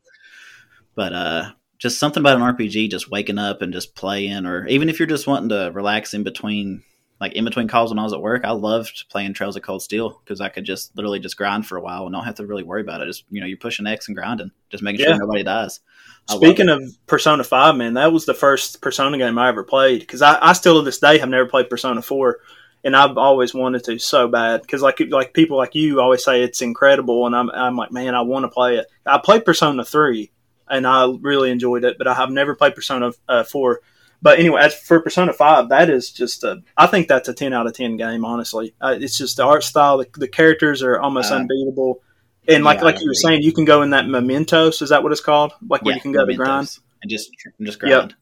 [0.96, 4.88] But uh, just something about an RPG, just waking up and just playing, or even
[4.88, 6.82] if you're just wanting to relax in between,
[7.20, 9.82] like in between calls when I was at work, I loved playing Trails of Cold
[9.82, 12.46] Steel because I could just literally just grind for a while and don't have to
[12.46, 13.06] really worry about it.
[13.06, 15.06] Just you know, you're pushing X and grinding, just making Yeah.
[15.16, 15.80] sure nobody dies.
[16.30, 20.00] I Speaking of Persona 5, man, that was the first Persona game I ever played
[20.00, 22.38] because I, I still to this day have never played Persona 4.
[22.84, 26.42] And I've always wanted to so bad because like like people like you always say
[26.42, 28.86] it's incredible, and I'm I'm like man I want to play it.
[29.04, 30.30] I played Persona three,
[30.70, 33.80] and I really enjoyed it, but I have never played Persona uh, four.
[34.20, 36.62] But anyway, as for Persona Five, that is just a.
[36.76, 38.24] I think that's a ten out of ten game.
[38.24, 39.98] Honestly, uh, it's just the art style.
[39.98, 42.02] The, the characters are almost Uh, unbeatable,
[42.48, 44.82] and like yeah, like you were saying, you can go in that Mementos.
[44.82, 45.52] Is that what it's called?
[45.68, 46.36] Like where you can go to Mementos.
[46.36, 46.68] grind.
[47.02, 47.30] and just
[47.62, 48.12] just Yep.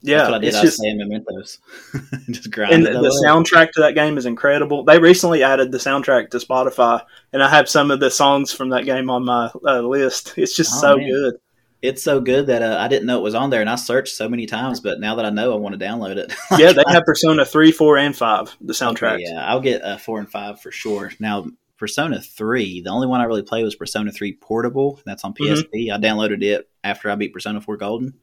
[0.00, 0.46] Yeah, That's what I did.
[0.48, 1.58] it's I just Mementos.
[2.30, 2.72] just grind.
[2.72, 4.84] and the, the soundtrack to that game is incredible.
[4.84, 8.68] They recently added the soundtrack to Spotify, and I have some of the songs from
[8.70, 10.34] that game on my uh, list.
[10.36, 11.10] It's just Oh, so man.
[11.10, 11.34] good.
[11.80, 14.14] It's so good that uh, I didn't know it was on there, and I searched
[14.16, 14.80] so many times.
[14.80, 16.32] But now that I know, I want to download it.
[16.58, 18.56] Yeah, they have Persona three, four, and five.
[18.60, 19.14] The soundtrack.
[19.14, 21.12] Okay, yeah, I'll get uh, four and five for sure.
[21.20, 25.00] Now, Persona three, the only one I really played was Persona three Portable.
[25.06, 25.34] That's on.
[25.34, 25.92] PSP.
[25.92, 28.14] I downloaded it after I beat Persona four Golden,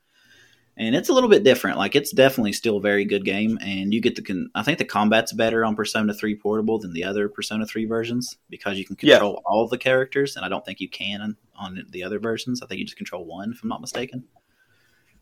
[0.78, 1.78] and it's a little bit different.
[1.78, 4.22] Like it's definitely still a very good game, and you get the.
[4.22, 7.86] Con- I think the combat's better on Persona three Portable than the other Persona three
[7.86, 9.16] versions because you can Yeah.
[9.16, 12.62] control all the characters, and I don't think you can on, on the other versions.
[12.62, 14.26] I think you just control one, if I'm not mistaken.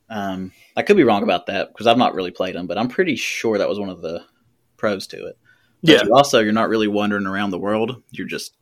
[0.09, 2.89] Um, I could be wrong about that because I've not really played them, but I'm
[2.89, 4.23] pretty sure that was one of the
[4.77, 5.37] pros to it.
[5.81, 6.03] But Yeah.
[6.03, 8.03] you also, you're not really wandering around the world.
[8.11, 8.55] You're just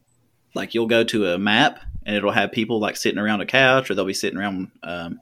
[0.54, 3.90] like you'll go to a map and it'll have people like sitting around a couch,
[3.90, 5.20] or they'll be sitting around um,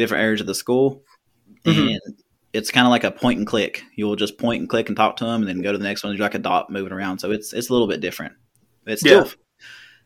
[0.00, 1.04] different areas of the school,
[1.64, 1.92] Mhm.
[1.94, 2.00] and
[2.52, 3.84] it's kind of like a point and click.
[3.96, 6.02] You'll just point and click and talk to them, and then go to the next
[6.02, 6.12] one.
[6.14, 8.32] You're like a dot moving around, so it's it's a little bit different.
[8.86, 9.32] It's still, Yeah.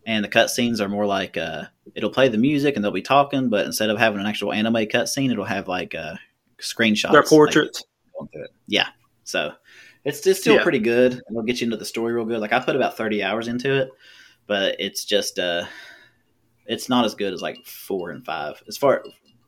[0.06, 3.48] and the cutscenes are more like uh, it'll play the music and they'll be talking,
[3.48, 6.16] but instead of having an actual anime cutscene, it'll have like uh,
[6.60, 7.12] screenshots.
[7.12, 7.82] Their like, portraits.
[8.32, 8.50] it.
[8.66, 8.88] Yeah.
[9.24, 9.52] So
[10.04, 10.62] it's it's still Yeah.
[10.62, 11.22] pretty good.
[11.30, 12.40] It'll get you into the story real good.
[12.40, 13.88] Like I put about thirty hours into it,
[14.46, 15.64] but it's just uh
[16.66, 18.62] it's not as good as like four and five.
[18.68, 19.04] As far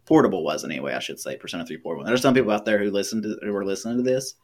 [0.06, 1.36] portable was anyway, I should say.
[1.36, 2.06] Persona three portable.
[2.06, 4.34] There's some people out there who listen to who are listening to this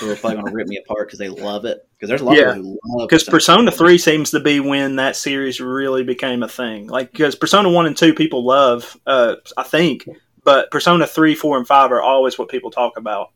[0.00, 1.86] who are probably going to rip me apart because they love it.
[1.94, 2.50] Because there's a lot Yeah.
[2.50, 6.42] of people who love Because Persona three seems to be when that series really became
[6.42, 6.88] a thing.
[6.88, 10.08] Like because Persona one and two people love, uh, I think,
[10.42, 13.28] but Persona three, four, and five are always what people talk about.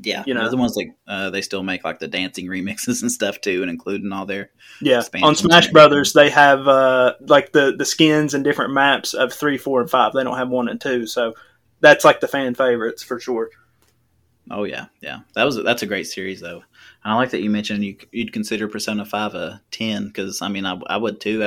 [0.00, 0.48] Yeah, you know.
[0.48, 3.70] the ones like uh, they still make like the dancing remixes and stuff too, and
[3.70, 4.50] including all their
[4.80, 9.32] Yeah, on Smash Brothers they have uh, like the the skins and different maps of
[9.32, 10.12] three, four, and five.
[10.12, 11.34] They don't have one and two, so
[11.80, 13.50] that's like the fan favorites for sure.
[14.50, 15.20] Oh yeah, yeah.
[15.34, 16.62] That was that's a great series though.
[17.04, 20.48] And I like that you mentioned you you'd consider Persona Five a ten because I
[20.48, 21.46] mean I, I would too.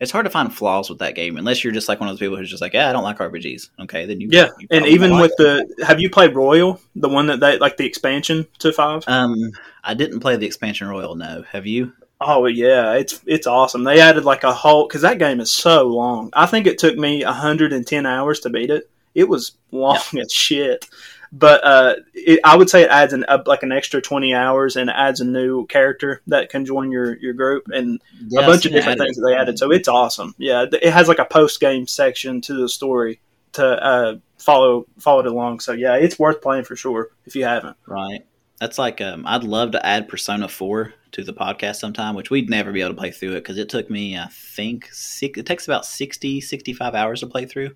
[0.00, 2.20] It's hard to find flaws with that game unless you're just like one of those
[2.20, 3.70] people who's just like, yeah, I don't like RPGs.
[3.80, 7.26] Okay, then you Yeah, you and even with the have you played Royal, the one
[7.26, 9.04] that they like the expansion to five?
[9.06, 11.14] um, I didn't play the expansion royal.
[11.14, 11.92] No, have you?
[12.20, 13.84] Oh yeah, it's it's awesome.
[13.84, 16.30] They added like a whole because that game is so long.
[16.32, 18.88] I think it took me 110 hours to beat it.
[19.14, 20.88] It was long as shit,
[21.36, 24.76] but uh, it, I would say it adds an up like an extra 20 hours
[24.76, 28.64] and adds a new character that can join your your group and Yeah, a bunch
[28.66, 29.58] of different things that they added.
[29.58, 30.36] So it's awesome.
[30.38, 33.20] Yeah, it has like a post game section to the story
[33.54, 35.58] to uh, follow follow it along.
[35.58, 37.76] So yeah, it's worth playing for sure if you haven't.
[37.86, 38.24] Right.
[38.60, 42.48] That's like um, I'd love to add Persona Four to the podcast sometime, which we'd
[42.48, 45.46] never be able to play through it because it took me I think six, it
[45.46, 47.74] takes about 60, 65 hours to play through.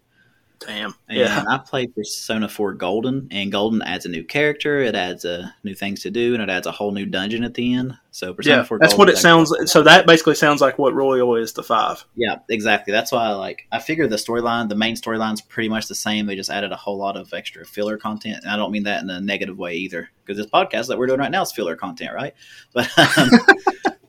[0.67, 0.93] Damn.
[1.09, 1.45] And Yeah.
[1.49, 5.73] I played Persona 4 Golden, and Golden adds a new character, it adds uh, new
[5.75, 7.97] things to do, and it adds a whole new dungeon at the end.
[8.11, 9.53] So Persona Yeah, 4 that's Golden what it is sounds.
[9.53, 12.05] actually- So that basically sounds like what Royal is to five.
[12.17, 12.93] Yeah, exactly.
[12.93, 13.67] That's why I like.
[13.71, 16.27] I figure the storyline, the main storyline's pretty much the same.
[16.27, 19.03] They just added a whole lot of extra filler content, and I don't mean that
[19.03, 21.77] in a negative way either, because this podcast that we're doing right now is filler
[21.77, 22.35] content, right?
[22.75, 23.31] But, um,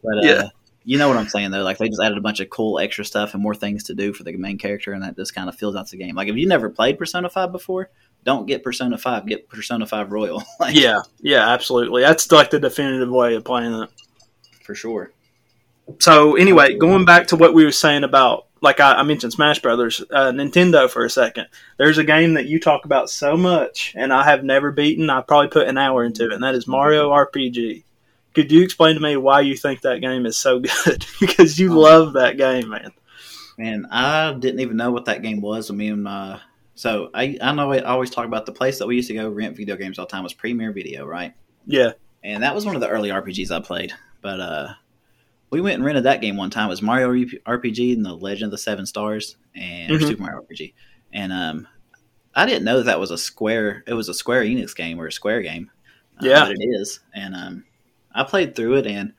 [0.04, 0.44] but uh, Yeah.
[0.90, 1.62] You know what I'm saying though.
[1.62, 4.12] Like they just added a bunch of cool extra stuff and more things to do
[4.12, 6.16] for the main character, and that just kind of fills out the game.
[6.16, 7.92] Like if you never played Persona Five before,
[8.24, 9.28] don't get Persona Five.
[9.28, 10.42] Get Persona Five Royal.
[10.60, 12.02] like, yeah, yeah, absolutely.
[12.02, 13.90] That's like the definitive way of playing it.
[14.64, 15.12] for sure.
[16.00, 19.60] So anyway, going back to what we were saying about, like I, I mentioned Smash
[19.60, 21.50] Brothers, uh, Nintendo for a second.
[21.78, 25.12] There's a game that you talk about so much, and I have never beaten.
[25.12, 27.84] I probably put an hour into it, and that is Mario RPG.
[28.34, 31.06] Could you explain to me why you think that game is so good?
[31.20, 32.92] because you love that game, man.
[33.58, 35.70] Man, I didn't even know what that game was.
[35.70, 36.40] I mean, uh,
[36.76, 39.30] so I I know I always talk about the place that we used to go
[39.30, 41.34] rent video games all the time was Premiere Video, right?
[41.66, 41.92] Yeah,
[42.24, 43.92] and that was one of the early RPGs I played.
[44.22, 44.68] But uh,
[45.50, 46.68] we went and rented that game one time.
[46.68, 50.08] It was Mario RPG and the Legend of the Seven Stars and Mhm.
[50.08, 50.74] Super Mario RPG.
[51.12, 51.68] And um,
[52.36, 53.84] I didn't know that, that was a Square.
[53.88, 55.70] It was a Square Enix game or a Square game.
[56.22, 56.44] uh, Yeah.
[56.46, 57.00] but it is.
[57.14, 57.64] And um,
[58.14, 59.14] I played through it, and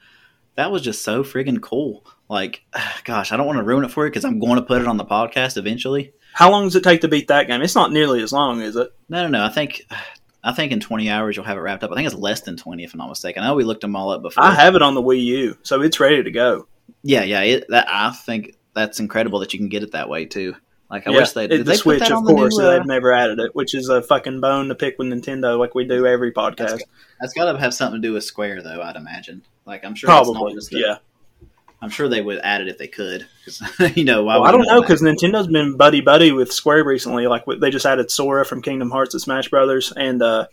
[0.57, 2.05] that was just so friggin' cool.
[2.29, 2.63] Like,
[3.05, 4.89] gosh, I don't want to ruin it for you because I'm going to put it
[4.89, 6.13] on the podcast eventually.
[6.33, 7.63] how long does it take to beat that game?
[7.63, 8.91] It's not nearly as long, is it?
[9.09, 9.45] No, no, no.
[9.45, 9.87] I think.
[10.43, 11.93] I think in 20 hours you'll have it wrapped up.
[11.93, 13.43] I think it's less than 20 if I'm not mistaken.
[13.43, 14.43] I know we looked them all up before.
[14.43, 16.67] I have it on the Wii U, so it's ready to go.
[17.03, 17.43] Yeah, yeah.
[17.43, 20.55] It, that I think that's incredible that you can get it that way too.
[20.91, 21.61] Like I Yeah, wish they did.
[21.61, 22.59] the they put Switch, that of on the course.
[22.59, 25.57] new, uh, they've never added it, which is a fucking bone to pick with Nintendo,
[25.59, 26.81] like we do every podcast.
[27.21, 28.83] that's got to have something to do with Square, though.
[28.83, 29.43] I'd imagine.
[29.67, 30.11] Like I'm sure.
[30.11, 30.97] it's not Probably, just a- yeah.
[31.83, 33.27] I'm sure they would add it if they could.
[33.45, 33.63] 'cause,
[33.97, 37.27] you know, why Well, I don't know because Nintendo's been buddy buddy with Square recently.
[37.27, 40.47] Like they just added Sora from Kingdom Hearts to Smash Brothers, and uh,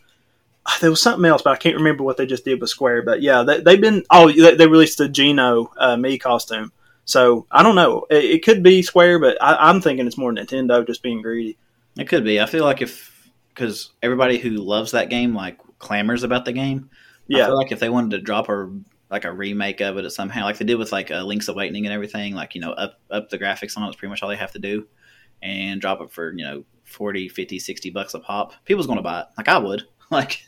[0.82, 3.02] there was something else, but I can't remember what they just did with Square.
[3.02, 4.04] But yeah, they, they've been.
[4.12, 6.72] Oh, they, they released the Geno uh, Mii costume.
[7.08, 8.06] So I don't know.
[8.12, 11.58] It, it could be Square, but I, I'm thinking it's more Nintendo just being greedy.
[11.98, 12.40] it could be.
[12.40, 13.14] I feel like if
[13.50, 16.92] because everybody who loves that game like clamors about the game.
[17.34, 18.72] I Yeah, feel like if they wanted to drop a
[19.10, 21.94] like a remake of it somehow, like they did with like uh, Link's Awakening and
[21.94, 24.36] everything, like you know up up the graphics on it, it's pretty much all they
[24.38, 24.88] have to do,
[25.42, 28.54] and drop it for you know 40, 50, 60 bucks a pop.
[28.66, 29.84] People's going to buy it, like I would.
[30.10, 30.42] Like,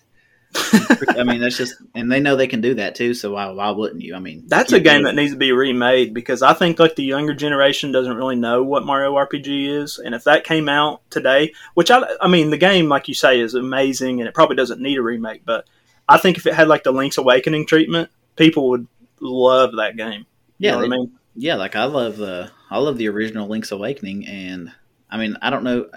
[0.55, 3.13] I mean, that's just, and they know they can do that too.
[3.13, 4.15] So why why wouldn't you?
[4.15, 7.03] I mean, That's a game that needs to be remade because I think like the
[7.03, 11.53] younger generation doesn't really know what Mario RPG is, and if that came out today,
[11.75, 14.81] which I I mean the game like you say is amazing and it probably doesn't
[14.81, 15.65] need a remake, but
[16.07, 18.87] I think if it had like the Link's Awakening treatment, people would
[19.19, 20.25] love that game.
[20.57, 21.11] You yeah, know what I mean?
[21.35, 21.55] yeah.
[21.55, 24.71] Like I love the I love the original Link's Awakening, and
[25.09, 25.87] I mean I don't know.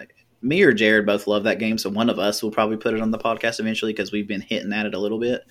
[0.42, 3.00] Me or Jared both love that game, so one of us will probably put it
[3.00, 5.44] on the podcast eventually because we've been hitting at it a little bit.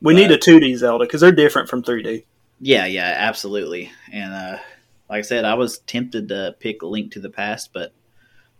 [0.00, 2.24] We need a 2D Zelda because they're different from 3D.
[2.60, 3.90] Yeah, yeah, absolutely.
[4.12, 4.58] And uh,
[5.10, 7.92] like I said, I was tempted to pick Link to the Past, but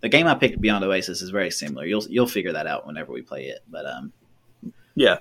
[0.03, 1.87] the game I picked Beyond Oasis is very similar.
[1.87, 3.61] You'll you'll figure that out whenever we play it.
[3.71, 4.13] But um,
[4.95, 5.19] Yeah.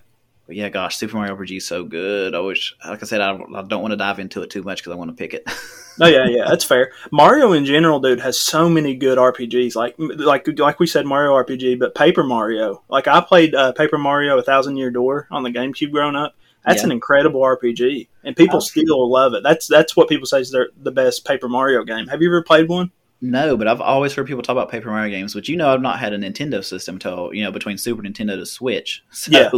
[0.47, 2.35] but yeah, gosh, Super Mario RPG is so good.
[2.35, 4.63] I wish, like I said, I, don't- I don't want to dive into it too
[4.63, 5.47] much because I want to pick it.
[6.01, 6.91] Oh yeah, yeah, that's fair.
[7.11, 9.75] Mario in general, dude, has so many good RPGs.
[9.75, 12.83] Like, like, like we said, Mario RPG, but Paper Mario.
[12.89, 16.35] Like, I played uh, Paper Mario: A Thousand Year Door on the GameCube growing up.
[16.65, 16.85] That's Yeah.
[16.87, 19.43] an incredible RPG, and people still love it.
[19.43, 22.07] That's that's what people say is their, the best Paper Mario game.
[22.07, 22.91] Have you ever played one?
[23.21, 25.81] no, but I've always heard people talk about Paper Mario games, which you know I've
[25.81, 29.03] not had a Nintendo system until you know between Super Nintendo to Switch.
[29.11, 29.49] So, Yeah.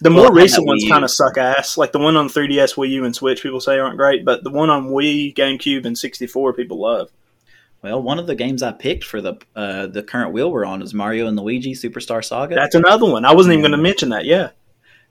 [0.00, 1.76] The more had recent ones kind of suck ass.
[1.76, 4.50] Like the one on 3DS, Wii U, and Switch, people say aren't great, but the
[4.50, 7.10] one on Wii, GameCube, and 64, people love.
[7.82, 10.82] Well, one of the games I picked for the uh, the current wheel we're on
[10.82, 12.54] is Mario and Luigi Superstar Saga.
[12.54, 13.24] That's another one.
[13.24, 14.24] I wasn't even going to mention that.
[14.24, 14.50] Yeah.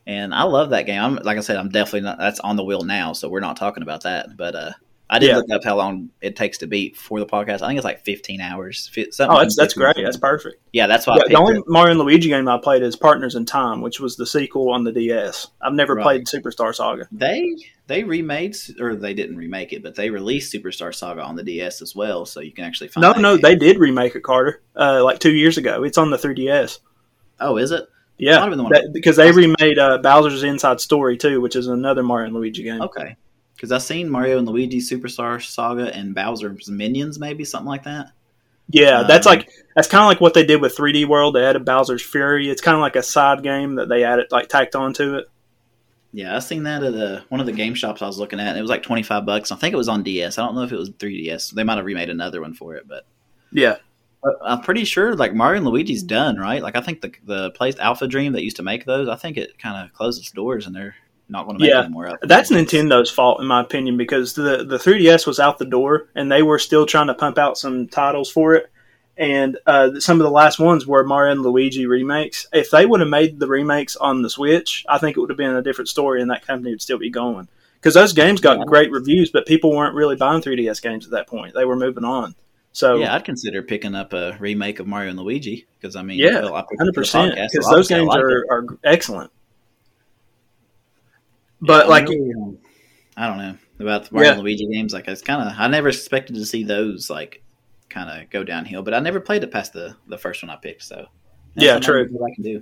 [0.05, 1.01] and I love that game.
[1.01, 2.17] I'm like I said, I'm definitely not.
[2.17, 4.35] That's on the wheel now, so we're not talking about that.
[4.37, 4.71] But uh,
[5.09, 5.37] I did Yeah.
[5.37, 7.61] look up how long it takes to beat for the podcast.
[7.61, 8.89] I think it's like 15 hours.
[8.93, 10.03] Something Oh, that's that's between 15 great.
[10.03, 10.61] That's perfect.
[10.73, 11.63] Yeah, that's why Yeah, the only it.
[11.67, 14.83] Mario and Luigi game I played is Partners in Time, which was the sequel on
[14.83, 15.47] the DS.
[15.61, 16.03] I've never Right.
[16.03, 17.07] played Superstar Saga.
[17.11, 17.55] They
[17.87, 21.81] they remade or they didn't remake it, but they released Superstar Saga on the DS
[21.81, 23.01] as well, so you can actually find.
[23.03, 23.41] No, no, game.
[23.43, 25.83] they did remake it, Carter, uh, like two years ago.
[25.83, 26.79] It's on the 3DS.
[27.39, 27.87] Oh, is it?
[28.17, 31.55] Yeah, Might have been the that- because they remade uh, Bowser's Inside Story too, which
[31.55, 32.81] is another Mario and Luigi game.
[32.81, 33.15] Okay,
[33.57, 38.11] because I've seen Mario and Luigi Superstar Saga and Bowser's Minions, maybe something like that.
[38.69, 41.35] Yeah, that's Um, like that's kind of like what they did with 3D World.
[41.35, 42.49] They added Bowser's Fury.
[42.49, 45.25] It's kind of like a side game that they added, like tacked onto it.
[46.13, 48.49] Yeah, I seen that at uh one of the game shops I was looking at.
[48.49, 49.51] And it was like twenty five bucks.
[49.51, 50.37] I think it was on DS.
[50.37, 51.51] I don't know if it was 3DS.
[51.51, 53.05] They might have remade another one for it, but
[53.51, 53.77] Yeah,
[54.43, 56.61] I'm pretty sure like Mario and Luigi's done, right?
[56.61, 59.57] Like I think the the place AlphaDream that used to make those, I think it
[59.59, 60.95] kind of closed its doors and they're
[61.29, 62.07] not going to make Yeah, any more.
[62.07, 62.19] up.
[62.21, 66.31] That's Nintendo's fault, in my opinion, because the the 3DS was out the door, and
[66.31, 68.69] they were still trying to pump out some titles for it.
[69.19, 72.45] And uh, some of the last ones were Mario and Luigi remakes.
[72.53, 75.37] If they would have made the remakes on the Switch, I think it would have
[75.37, 77.47] been a different story, and that company would still be going.
[77.79, 81.25] because those games got great reviews, but people weren't really buying 3DS games at that
[81.27, 81.55] point.
[81.55, 82.35] They were moving on.
[82.73, 86.19] So yeah, I'd consider picking up a remake of Mario and Luigi because I mean,
[86.19, 89.31] yeah, well, I picked up hundred the percent because those games like are, are excellent.
[91.61, 92.57] But Yeah, like, I really-
[93.15, 94.39] I don't know about the Mario Yeah.
[94.39, 94.93] Luigi games.
[94.93, 97.41] Like it's kind of I never expected to see those like
[97.89, 100.55] kind of go downhill, but I never played it past the the first one I
[100.57, 100.83] picked.
[100.83, 101.07] So
[101.55, 102.03] that's Yeah, true.
[102.03, 102.61] I can do.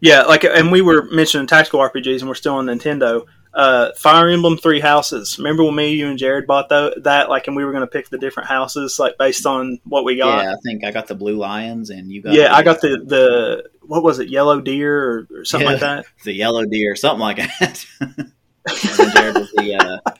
[0.00, 3.24] yeah, like, and we were mentioning tactical RPGs, and we're still on Nintendo.
[3.52, 5.38] Uh, Fire Emblem Three Houses.
[5.38, 7.28] Remember when me, you, and Jared bought tho- that?
[7.30, 10.16] Like, and we were going to pick the different houses, like based on what we
[10.16, 10.42] got.
[10.42, 13.00] Yeah, I think I got the Blue Lions, and you got Yeah, I got the
[13.06, 16.06] the what was it, Yellow Deer or, or something like that.
[16.24, 17.86] the yellow deer, something like that.
[18.00, 18.32] and
[18.66, 20.10] then Jared was the uh,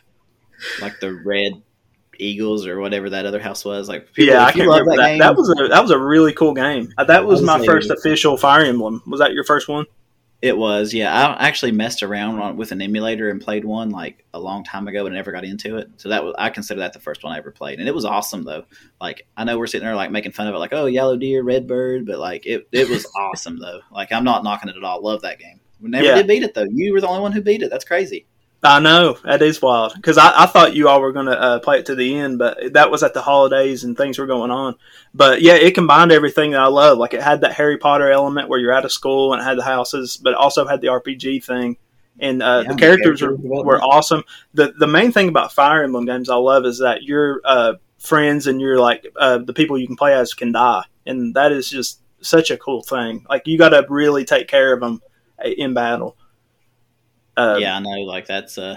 [0.80, 1.62] like the red
[2.18, 3.88] eagles or whatever that other house was.
[3.88, 5.06] Like people, yeah, I can remember that.
[5.08, 6.92] game, That was a that was a really cool game.
[6.96, 9.02] Uh, That was my first official Fire Emblem.
[9.06, 9.86] Was that your first one?
[10.44, 11.10] It was, yeah.
[11.36, 14.86] I actually messed around on, with an emulator and played one like a long time
[14.86, 15.88] ago, and never got into it.
[15.96, 18.04] So that was I consider that the first one I ever played, and it was
[18.04, 18.64] awesome though.
[19.00, 21.42] Like I know we're sitting there like making fun of it, like oh yellow deer,
[21.42, 23.80] red bird, but like it it was awesome though.
[23.90, 25.02] Like I'm not knocking it at all.
[25.02, 25.60] Love that game.
[25.80, 26.14] We never Yeah.
[26.16, 26.66] did beat it though.
[26.70, 27.70] You were the only one who beat it.
[27.70, 28.26] That's crazy.
[28.64, 31.58] I know that is wild because I, I thought you all were going to uh,
[31.58, 34.50] play it to the end, but that was at the holidays and things were going
[34.50, 34.76] on.
[35.12, 36.96] But yeah, it combined everything that I love.
[36.96, 39.58] Like it had that Harry Potter element where you're out of school and it had
[39.58, 41.76] the houses, but also had the RPG thing.
[42.18, 44.24] And uh, Yeah, the characters character were, were awesome.
[44.54, 48.46] the The main thing about Fire Emblem games I love is that your uh, friends
[48.46, 51.68] and your like uh, the people you can play as can die, and that is
[51.68, 53.26] just such a cool thing.
[53.28, 55.02] Like you got to really take care of them
[55.38, 56.16] in battle.
[57.36, 58.00] Uh, yeah, I know.
[58.02, 58.76] Like that's uh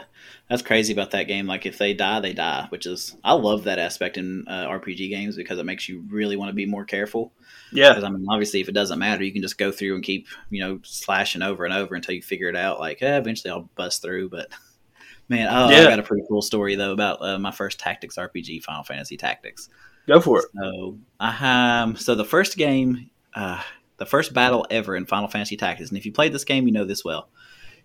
[0.49, 1.45] that's crazy about that game.
[1.45, 5.09] Like if they die, they die, which is I love that aspect in uh, RPG
[5.09, 7.33] games because it makes you really want to be more careful.
[7.71, 10.03] yeah, Because I mean, obviously, if it doesn't matter, you can just go through and
[10.03, 12.79] keep you know slashing over and over until you figure it out.
[12.79, 14.29] Like eh, eventually, I'll bust through.
[14.29, 14.47] But
[15.29, 15.81] man, oh, Yeah.
[15.81, 19.17] I got a pretty cool story though about uh, my first Tactics RPG, Final Fantasy
[19.17, 19.69] Tactics.
[20.07, 20.45] go for it.
[20.55, 23.61] So, I, um, so the first game, uh,
[23.97, 26.73] the first battle ever in Final Fantasy Tactics, and if you played this game, you
[26.73, 27.29] know this well.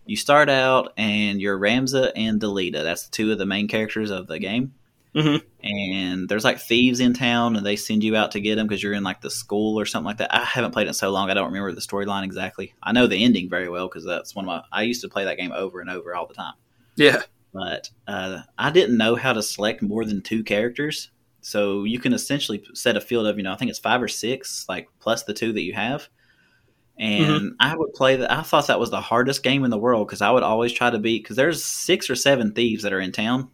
[0.07, 2.83] You start out and you're Ramza and Delita.
[2.83, 4.75] That's two of the main characters of the game.
[5.15, 5.43] Mhm.
[5.63, 8.83] And there's like thieves in town, and they send you out to get them because
[8.83, 10.35] you're in like the school or something like that.
[10.35, 12.73] I haven't played it in so long, I don't remember the storyline exactly.
[12.83, 14.63] I know the ending very well because that's one of my.
[14.73, 16.55] I used to play that game over and over all the time
[16.97, 17.23] Yeah.
[17.53, 21.11] but uh, I didn't know how to select more than two characters.
[21.43, 24.09] So you can essentially set a field of, you know, I think it's five or
[24.09, 26.09] six, like plus the two that you have.
[27.03, 27.33] Mm-hmm.
[27.35, 28.31] And I would play that.
[28.31, 30.89] I thought that was the hardest game in the world because I would always try
[30.91, 33.51] to beat, because there's six or seven thieves that are in town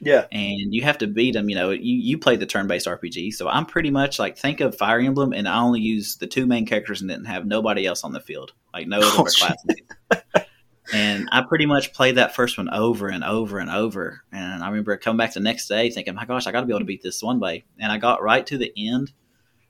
[0.00, 0.26] Yeah.
[0.30, 1.48] and you have to beat them.
[1.48, 3.32] You know, you, you play the turn based RPG.
[3.32, 6.44] So I'm pretty much like, think of Fire Emblem and I only use the two
[6.46, 8.52] main characters and didn't have nobody else on the field.
[8.74, 9.28] Like no other
[10.12, 10.40] Oh.
[10.92, 14.22] And I pretty much played that first one over and over and over.
[14.32, 16.72] And I remember coming back the next day thinking, my gosh, I got to be
[16.72, 17.64] able to beat this one way.
[17.78, 19.12] And I got right to the end.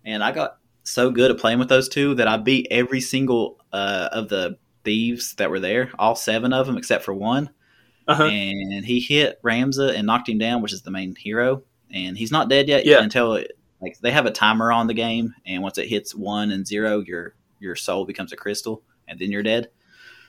[0.02, 3.58] And I got so good at playing with those two that I beat every single
[3.72, 7.50] uh, of the thieves that were there, all seven of them except for one.
[8.08, 8.24] Uh-huh.
[8.24, 11.62] And he hit Ramza and knocked him down, which is the main hero.
[11.92, 13.02] And he's not dead yet Yeah.
[13.02, 15.34] until it, like they have a timer on the game.
[15.46, 19.30] And once it hits one and zero, your your soul becomes a crystal, and then
[19.30, 19.68] you're dead.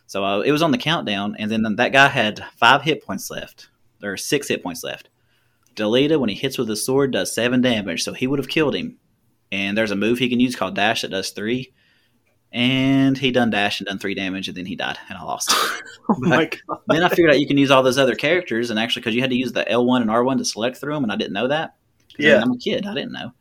[0.06, 3.30] So uh, it was on the countdown, and then that guy had five hit points
[3.32, 3.70] left,
[4.04, 5.08] or six hit points left.
[5.76, 8.76] Delita, when he hits with his sword, does seven damage, so he would have killed
[8.76, 8.98] him.
[9.52, 11.74] And there's a move he can use called dash that does three,
[12.54, 15.54] and he done dash and done three damage, and then he died, and I lost.
[16.10, 16.80] Oh my god.
[16.88, 19.22] then I figured out you can use all those other characters, and actually, because you
[19.22, 21.48] had to use the L1 and R1 to select through them, and I didn't know
[21.48, 21.76] that.
[22.10, 22.42] 'Cause, I mean, Yeah.
[22.42, 23.32] I'm a kid, I didn't know.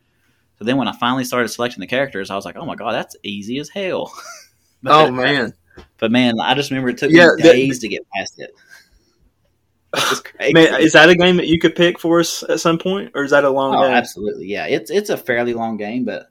[0.59, 2.93] So then when I finally started selecting the characters, I was like, oh my god,
[2.93, 4.13] that's easy as hell.
[4.87, 5.53] Oh man.
[5.99, 8.51] but man, I just remember it took Yeah, me that- days to get past it.
[10.53, 13.25] Man, is that a game that you could pick for us at some point, or
[13.25, 13.93] is that a long oh, game?
[13.93, 14.67] absolutely, yeah.
[14.67, 16.29] It's it's a fairly long game, but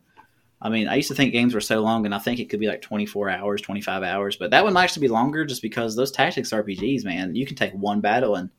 [0.62, 2.60] I mean, I used to think games were so long, and I think it could
[2.60, 5.46] be like twenty four hours, twenty five hours, but that one might actually be longer,
[5.46, 8.50] just because those tactics RPGs, man, you can take one battle and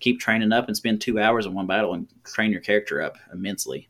[0.00, 3.16] keep training up and spend two hours in one battle and train your character up
[3.32, 3.88] immensely.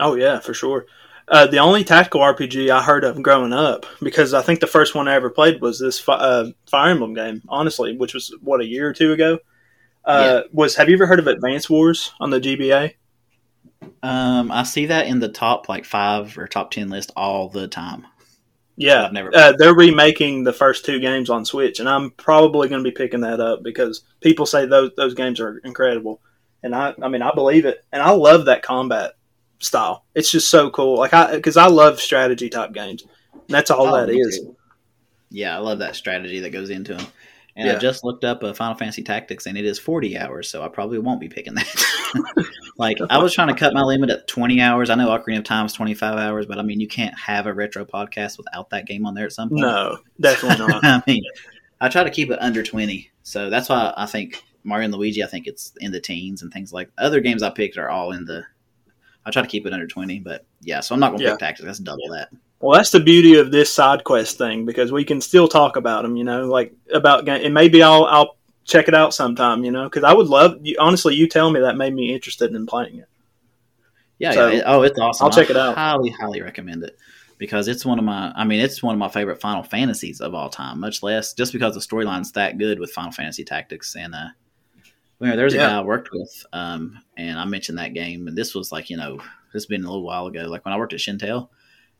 [0.00, 0.86] Oh yeah, for sure.
[1.30, 4.94] Uh, the only tactical RPG I heard of growing up, because I think the first
[4.94, 8.66] one I ever played was this uh, Fire Emblem game, honestly, which was what a
[8.66, 9.38] year or two ago.
[10.08, 12.94] Uh, Was have you ever heard of Advance Wars on the GBA?
[14.02, 17.68] Um, I see that in the top like five or top ten list all the
[17.68, 18.06] time.
[18.76, 22.68] Yeah, I've never- Uh, they're remaking the first two games on Switch, and I'm probably
[22.68, 26.20] going to be picking that up because people say those those games are incredible,
[26.62, 29.12] and I I mean I believe it, and I love that combat
[29.58, 30.04] style.
[30.14, 33.02] It's just so cool, like I because I love strategy type games.
[33.34, 34.38] And that's all Oh, that is.
[34.40, 34.56] too.
[35.30, 37.06] Yeah, I love that strategy that goes into them.
[37.58, 37.74] And Yeah.
[37.74, 40.68] I just looked up uh, Final Fantasy Tactics, and it is 40 hours, so I
[40.68, 42.46] probably won't be picking that.
[42.78, 44.90] like, I was trying to cut my limit at 20 hours.
[44.90, 47.52] I know Ocarina of Time is 25 hours, but I mean, you can't have a
[47.52, 49.62] retro podcast without that game on there at some point.
[49.62, 50.84] No, definitely not.
[50.84, 51.22] I mean,
[51.80, 53.10] I try to keep it under 20.
[53.24, 56.52] So that's why I think Mario and Luigi, I think it's in the teens and
[56.52, 58.44] things like Other games I picked are all in the.
[59.26, 61.30] I try to keep it under 20, but yeah, so I'm not going to Yeah.
[61.32, 61.66] pick Tactics.
[61.66, 62.28] That's double that.
[62.60, 66.02] Well, that's the beauty of this side quest thing because we can still talk about
[66.02, 66.16] them.
[66.16, 67.44] You know, like about game.
[67.44, 69.64] And maybe I'll I'll check it out sometime.
[69.64, 70.56] You know, because I would love.
[70.62, 73.08] You, honestly, you tell me that made me interested in playing it.
[74.18, 74.62] Yeah, So, yeah.
[74.66, 75.26] Oh, it's awesome.
[75.26, 75.76] I'll check I it out.
[75.76, 76.98] Highly, highly recommend it
[77.38, 78.32] because it's one of my.
[78.34, 80.80] I mean, it's one of my favorite Final Fantasies of all time.
[80.80, 84.14] Much less just because the storyline's that good with Final Fantasy Tactics and.
[84.14, 84.28] uh
[85.20, 85.70] you know, there's a Yeah.
[85.70, 88.96] guy I worked with, um, and I mentioned that game, and this was like, you
[88.96, 91.48] know, this has been a little while ago, like when I worked at Shentel,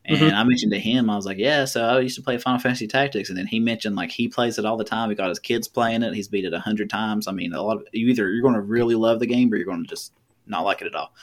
[0.05, 0.33] and Mhm.
[0.33, 2.87] I mentioned to him, I was like, yeah, so I used to play Final Fantasy
[2.87, 5.09] Tactics, and then he mentioned like he plays it all the time.
[5.09, 6.13] He got his kids playing it.
[6.15, 7.27] He's beat it a hundred times.
[7.27, 9.57] I mean, a lot of you either you're going to really love the game or
[9.57, 10.13] you're going to just
[10.47, 11.13] not like it at all.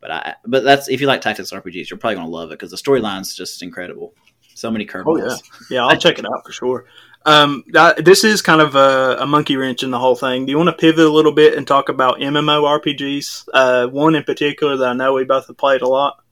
[0.00, 2.58] But I, but that's if you like tactics RPGs, you're probably going to love it
[2.58, 4.14] because the storyline's just incredible.
[4.54, 5.04] So many curveballs.
[5.06, 5.36] Oh, yeah.
[5.70, 6.86] Yeah, I'll check it out for sure.
[7.26, 7.64] Um,
[7.98, 10.46] this is kind of a, a monkey wrench in the whole thing.
[10.46, 13.48] Do you want to pivot a little bit and talk about MMORPGs?
[13.52, 16.22] Uh, one in particular that I know we both have played a lot.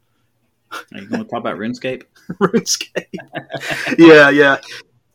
[0.73, 2.05] Are you going to talk about RuneScape?
[2.33, 3.99] RuneScape.
[3.99, 4.59] yeah, yeah.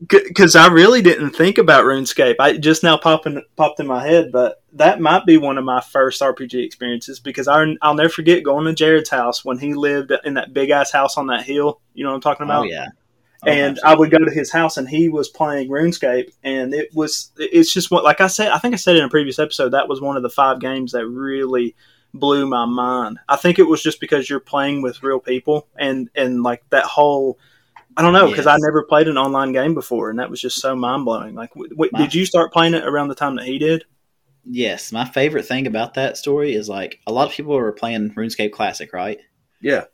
[0.06, 2.36] Because I really didn't think about RuneScape.
[2.40, 5.80] I just now popping popped in my head, but that might be one of my
[5.80, 10.12] first RPG experiences because I, I'll never forget going to Jared's house when he lived
[10.26, 11.80] in that big ass house on that hill.
[11.94, 12.64] You know what I'm talking about?
[12.64, 12.88] Oh yeah.
[13.46, 16.90] Oh, and I would go to his house and he was playing RuneScape and it
[16.94, 19.70] was it's just what like I said I think I said in a previous episode
[19.70, 21.76] that was one of the five games that really
[22.14, 23.20] blew my mind.
[23.28, 26.86] I think it was just because you're playing with real people and and like that
[26.86, 27.40] whole
[27.96, 30.60] I don't know because I never played an online game before and that was just
[30.60, 31.36] so mind blowing.
[31.36, 33.86] Like w- w- My- did you start playing it around the time that he did?
[34.46, 38.12] Yes, my favorite thing about that story is like a lot of people were playing
[38.12, 39.20] RuneScape Classic, right?
[39.62, 39.86] Yeah.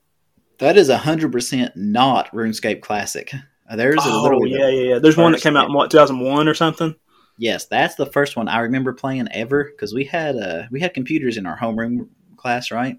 [0.57, 3.31] That is hundred percent not RuneScape Classic.
[3.73, 4.99] There's a Oh literally yeah, yeah, yeah.
[4.99, 6.95] There's one that came out in what 2001 or something.
[7.39, 10.93] Yes, that's the first one I remember playing ever because we had uh we had
[10.93, 12.97] computers in our homeroom class, right?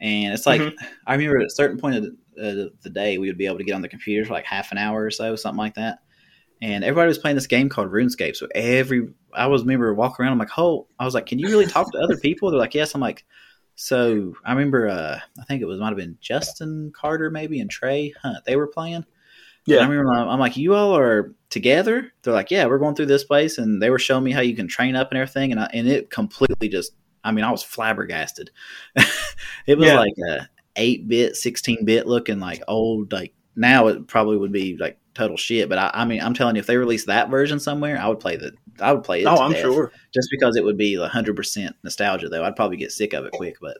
[0.00, 0.84] And it's like Mm-hmm.
[1.08, 2.04] I remember at a certain point of
[2.36, 4.44] the, uh, the day we would be able to get on the computer for like
[4.44, 5.98] half an hour or so, something like that.
[6.62, 8.36] And everybody was playing this game called RuneScape.
[8.36, 11.48] So every I was remember walking around, I'm like, oh, I was like, can you
[11.48, 12.50] really talk to other people?
[12.50, 12.94] They're like, yes.
[12.94, 13.24] I'm like,
[13.74, 17.70] so I remember, uh, I think it was might have been Justin Carter maybe and
[17.70, 18.44] Trey Hunt.
[18.44, 19.04] They were playing.
[19.68, 19.82] Yeah.
[19.82, 22.12] And I remember I'm like, you all are together?
[22.22, 24.54] They're like, yeah, we're going through this place, and they were showing me how you
[24.56, 26.92] can train up and everything, and I, and it completely just,
[27.24, 28.50] I mean, I was flabbergasted.
[29.66, 29.98] it was Yeah.
[29.98, 34.76] like a eight bit, sixteen bit looking like old like now it probably would be
[34.76, 35.68] like total shit.
[35.68, 38.20] But I, I mean, I'm telling you, if they released that version somewhere, I would
[38.20, 39.26] play the, I would play it.
[39.26, 39.62] Oh, I'm death.
[39.62, 39.90] sure.
[40.14, 42.28] just because it would be hundred percent nostalgia.
[42.28, 43.78] Though I'd probably get sick of it quick, but.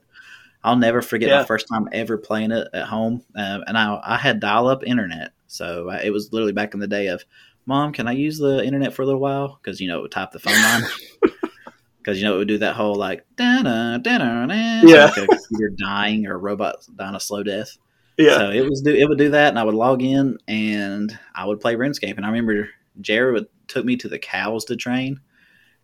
[0.65, 1.39] I'll never forget Yeah.
[1.39, 4.85] my first time ever playing it at home, um, and I I had dial up
[4.85, 7.25] internet, so I, it was literally back in the day of,
[7.67, 10.11] "Mom, can I use the internet for a little while?" Because you know it would
[10.11, 10.83] type the phone line,
[11.99, 14.47] because you know it would do that whole like da da da da
[14.85, 15.05] Yeah.
[15.07, 17.77] like a computer dying or a robot dying a slow death.
[18.17, 18.37] Yeah.
[18.39, 21.45] So it was do it would do that, and I would log in and I
[21.47, 22.17] would play RuneScape.
[22.17, 22.69] And I remember
[23.01, 25.21] Jared would, took me to the cows to train,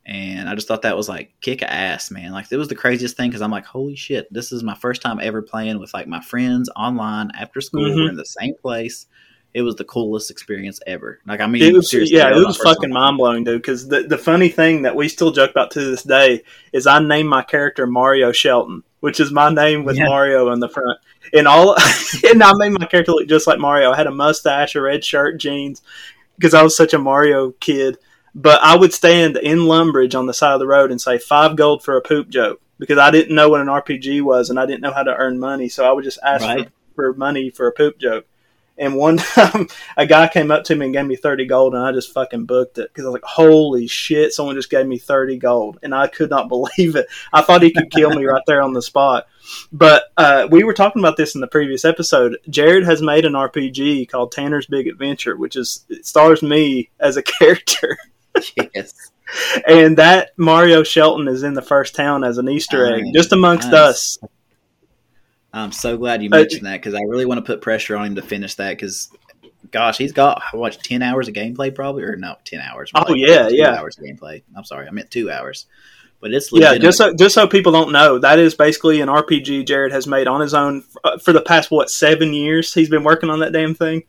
[0.07, 2.33] and I just thought that was like kick ass, man.
[2.33, 5.01] Like it was the craziest thing because I'm like, holy shit, this is my first
[5.03, 7.85] time ever playing with like my friends online after school.
[7.85, 7.95] Mhm.
[7.97, 9.07] We're in the same place.
[9.55, 11.21] It was the coolest experience ever.
[11.27, 13.63] Like I mean, it was seriously, yeah, it my was fucking mind blowing, dude.
[13.63, 16.43] Because the the funny thing that we still joke about to this day
[16.73, 20.09] is I named my character Mario Shelton, which is my name with Yeah.
[20.09, 20.99] Mario in the front,
[21.33, 21.77] and all.
[22.29, 23.93] and I made my character look just like Mario.
[23.93, 25.83] I had a mustache, a red shirt, jeans,
[26.37, 27.97] because I was such a Mario kid.
[28.35, 31.57] But I would stand in Lumbridge on the side of the road and say five
[31.57, 34.67] gold for a poop joke because I didn't know what an RPG was and I
[34.67, 36.69] didn't know how to earn money, so I would just ask Right.
[36.97, 38.27] for, for money for a poop joke.
[38.77, 41.85] And one time, a guy came up to me and gave me 30 gold, and
[41.85, 44.99] I just fucking booked it because I was like, holy shit, someone just gave me
[44.99, 45.79] 30 gold.
[45.85, 47.07] And I could not believe it.
[47.33, 49.29] I thought he could kill me right there on the spot.
[49.71, 52.37] But uh, we were talking about this in the previous episode.
[52.49, 57.17] Jared has made an RPG called Tanner's Big Adventure, which is it stars me as
[57.17, 57.97] a character.
[58.75, 59.11] Yes.
[59.67, 63.71] And that Mario Shelton is in the first town as an Easter egg, just amongst
[63.71, 64.19] Nice.
[64.19, 64.19] us.
[65.53, 68.07] I'm so glad you Uh, mentioned that because I really want to put pressure on
[68.07, 69.11] him to finish that because,
[69.71, 72.91] gosh, he's got what ten hours of gameplay probably or no ten hours.
[72.95, 73.79] Oh, Like, yeah, yeah.
[73.79, 74.43] hours of gameplay.
[74.57, 75.67] I'm sorry, I meant two hours,
[76.21, 79.65] but it's Yeah, just so, just so people don't know, that is basically an RPG
[79.65, 82.75] Jared has made on his own uh, for the past what seven years.
[82.75, 84.03] He's been working on that damn thing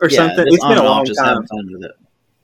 [0.00, 0.46] or Yeah, something.
[0.48, 1.46] It's been a long time.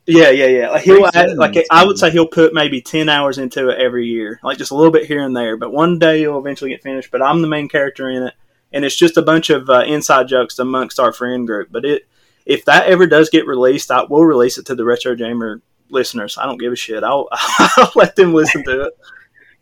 [0.06, 0.38] Having fun with it.
[0.38, 0.70] Yeah, yeah, yeah.
[0.70, 4.06] Like he'll add, like I would say he'll put maybe ten hours into it every
[4.06, 5.56] year, like just a little bit here and there.
[5.56, 7.10] But one day he'll eventually get finished.
[7.10, 8.34] But I'm the main character in it,
[8.72, 11.68] and it's just a bunch of uh, inside jokes amongst our friend group.
[11.70, 12.06] But it,
[12.46, 16.36] if that ever does get released, I will release it to the Retro Jammer listeners.
[16.38, 17.04] I don't give a shit.
[17.04, 18.98] I'll, I'll let them listen to it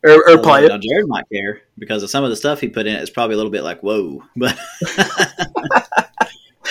[0.04, 0.82] or, or play Now it.
[0.82, 3.34] Jared might care because of some of the stuff he put in it is probably
[3.34, 4.58] a little bit like whoa, but.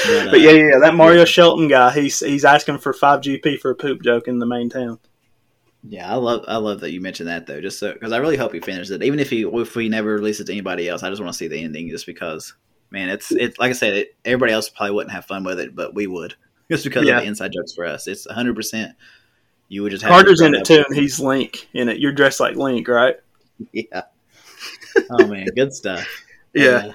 [0.07, 3.59] But, uh, But yeah, yeah, that Mario Shelton guy, he's he's asking for five GP
[3.59, 4.99] for a poop joke in the main town.
[5.87, 8.37] Yeah, I love I love that you mentioned that though, just so because I really
[8.37, 9.03] hope he finishes it.
[9.03, 11.37] Even if he if we never release it to anybody else, I just want to
[11.37, 12.53] see the ending, just because.
[12.93, 15.73] Man, it's it's like I said, it, everybody else probably wouldn't have fun with it,
[15.73, 16.35] but we would,
[16.69, 17.15] just because Yeah.
[17.19, 18.05] of the inside jokes for us.
[18.05, 18.97] It's hundred percent.
[19.69, 21.99] You would just have Carter's to in it too, and he's Link in it.
[21.99, 23.15] You're dressed like Link, right?
[23.71, 24.01] Yeah.
[25.09, 26.05] Oh man, good stuff.
[26.53, 26.87] Yeah.
[26.87, 26.93] Uh,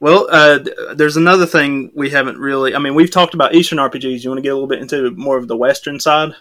[0.00, 0.60] Well, uh,
[0.94, 2.74] there's another thing we haven't really.
[2.74, 4.22] I mean, we've talked about Eastern RPGs.
[4.22, 6.32] You want to get a little bit into more of the Western side?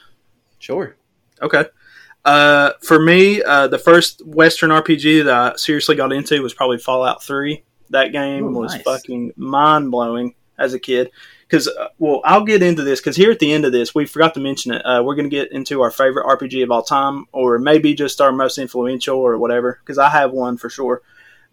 [0.60, 0.95] sure.
[1.41, 1.66] Okay.
[2.26, 6.78] Uh, for me, uh, the first Western RPG that I seriously got into was probably
[6.78, 7.64] Fallout 3.
[7.91, 8.84] That game Ooh, was nice.
[8.84, 11.12] fucking mind blowing as a kid.
[11.47, 14.05] Because, uh, well, I'll get into this because here at the end of this, we
[14.05, 14.82] forgot to mention it.
[14.82, 18.20] Uh, we're going to get into our favorite RPG of all time, or maybe just
[18.20, 21.01] our most influential or whatever, because I have one for sure.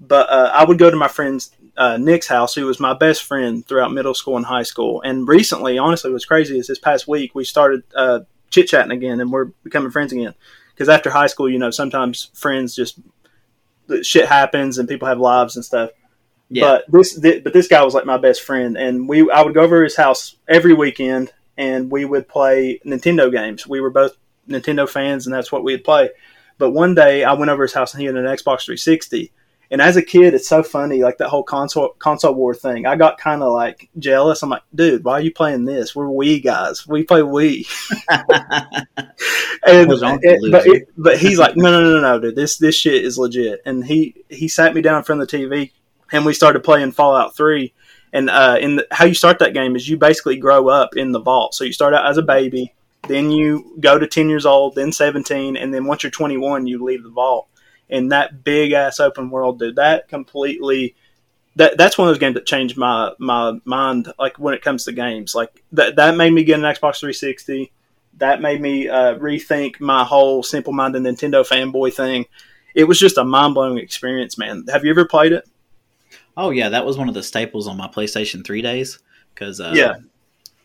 [0.01, 3.23] But uh, I would go to my friend's uh, Nick's house, who was my best
[3.23, 5.03] friend throughout middle school and high school.
[5.03, 8.21] And recently, honestly, what's crazy is this past week we started uh,
[8.51, 10.35] chit chatting again, and we're becoming friends again.
[10.75, 12.99] Because after high school, you know, sometimes friends just
[14.03, 15.91] shit happens and people have lives and stuff.
[16.49, 16.63] Yeah.
[16.63, 19.55] But this, thi- but this guy was like my best friend, and we I would
[19.55, 23.67] go over his house every weekend, and we would play Nintendo games.
[23.67, 24.17] We were both
[24.49, 26.11] Nintendo fans, and that's what we'd play.
[26.59, 29.33] But one day, I went over his house, and he had an Xbox 360.
[29.71, 32.87] And as a kid, it's so funny, like that whole console console war thing.
[32.87, 34.43] I got kind of like jealous.
[34.43, 35.97] I'm like, dude, why are you playing this?
[35.97, 36.87] We're Wii guys.
[36.87, 37.67] We play Wii.
[39.67, 39.89] And,
[40.53, 42.37] but, it, but he's like, no, no, no, no, dude.
[42.37, 43.63] This this shit is legit.
[43.65, 45.73] And he he sat me down in front of the TV,
[46.13, 47.73] and we started playing Fallout Three.
[48.13, 51.13] And uh, in the, how you start that game is you basically grow up in
[51.13, 51.55] the vault.
[51.55, 52.73] So you start out as a baby,
[53.09, 56.67] then you go to ten years old, then seventeen, and then once you're twenty one,
[56.67, 57.49] you leave the vault.
[57.91, 60.95] And that big ass open world, dude, that completely.
[61.57, 64.13] That, that's one of those games that changed my, my mind.
[64.19, 67.71] Like when it comes to games, like that that made me get an Xbox 360
[68.19, 72.27] that made me uh, rethink my whole simple minded Nintendo fanboy thing.
[72.75, 74.65] It was just a mind blowing experience, man.
[74.69, 75.49] Have you ever played it?
[76.37, 78.99] Oh yeah, that was one of the staples on my PlayStation Three days
[79.35, 79.95] because uh, Yeah.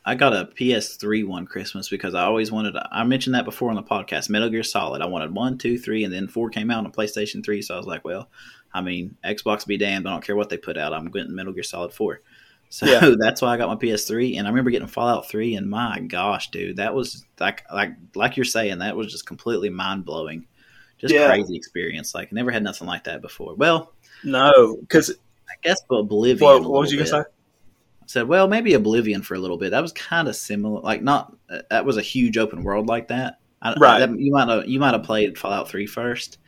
[0.06, 2.76] I got a PS3 one Christmas because I always wanted.
[2.91, 4.30] I mentioned that before on the podcast.
[4.30, 5.02] Metal Gear Solid.
[5.02, 7.62] I wanted one, two, three, and then four came out on a PlayStation Three.
[7.62, 8.30] So I was like, well,
[8.74, 10.08] I mean, Xbox be damned.
[10.08, 10.93] I don't care what they put out.
[10.93, 12.22] I'm getting Metal Gear Solid Four.
[12.70, 13.14] So Yeah.
[13.20, 16.50] that's why I got my PS3, and I remember getting Fallout Three, and my gosh,
[16.50, 20.45] dude, that was like like like you're saying, that was just completely mind blowing,
[20.97, 21.28] just Yeah.
[21.28, 22.16] crazy experience.
[22.16, 23.54] Like never had nothing like that before.
[23.56, 23.91] Well,
[24.24, 26.39] No, because I guess Oblivion.
[26.39, 27.24] what, what was you gonna say?
[28.10, 29.70] I said, well, maybe Oblivion for a little bit.
[29.70, 30.82] That was kind of similar.
[30.82, 33.39] Like, not uh, that was a huge open world like that.
[33.62, 33.99] I, Right.
[33.99, 36.39] that- you might have you might have played Fallout Three first.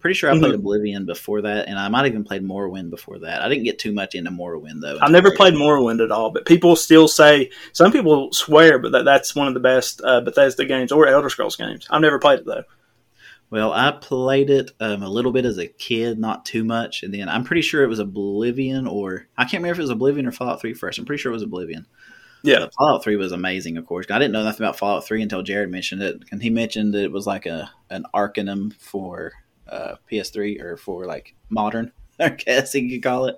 [0.00, 3.18] Pretty sure I played Oblivion before that, and I might have even played Morrowind before
[3.20, 3.42] that.
[3.42, 4.98] I didn't get too much into Morrowind though.
[5.00, 9.04] I've never played Morrowind at all, but people still say some people swear, but that
[9.04, 11.86] that's one of the best uh, Bethesda games or Elder Scrolls games.
[11.90, 12.64] I've never played it though.
[13.50, 17.14] Well, I played it um, a little bit as a kid, not too much, and
[17.14, 20.26] then I'm pretty sure it was Oblivion, or I can't remember if it was Oblivion
[20.26, 20.98] or Fallout Three first.
[20.98, 21.86] I'm pretty sure it was Oblivion.
[22.42, 22.58] Yeah.
[22.60, 24.06] But Fallout Three was amazing, of course.
[24.10, 27.04] I didn't know nothing about Fallout Three until Jared mentioned it, and he mentioned that
[27.04, 29.32] it was like a an Arcanum for
[29.68, 33.36] uh, PS3 or for like modern, I guess you could call it.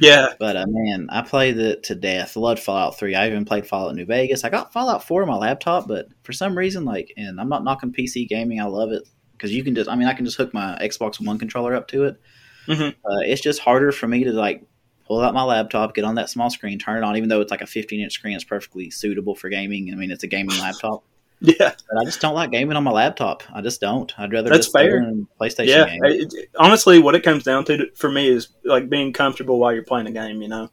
[0.00, 2.36] Yeah, But uh, man, I played it to death.
[2.36, 3.14] Loved Fallout Three.
[3.14, 4.44] I even played Fallout New Vegas.
[4.44, 7.64] I got Fallout Four on my laptop, but for some reason, like, and I'm not
[7.64, 8.60] knocking PC gaming.
[8.60, 9.02] I love it
[9.38, 9.88] because you can just.
[9.88, 12.20] I mean, I can just hook my Xbox One controller up to it.
[12.66, 12.90] Mhm.
[12.90, 14.62] Uh, it's just harder for me to like
[15.06, 17.16] pull out my laptop, get on that small screen, turn it on.
[17.16, 19.90] Even though it's like a 15 inch screen, it's perfectly suitable for gaming.
[19.92, 21.02] I mean, it's a gaming laptop.
[21.40, 21.54] yeah,
[21.88, 23.42] But I just don't like gaming on my laptop.
[23.54, 24.12] I just don't.
[24.18, 25.00] I'd rather That's just fair.
[25.40, 25.86] PlayStation yeah.
[25.88, 26.04] game.
[26.04, 29.72] It- it- honestly, what it comes down to for me is like being comfortable while
[29.72, 30.42] you're playing a game.
[30.42, 30.70] You know,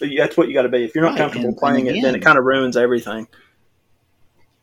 [0.00, 0.84] that's what you got to be.
[0.84, 3.28] If you're not Right, comfortable and- playing and it, then it kind of ruins everything.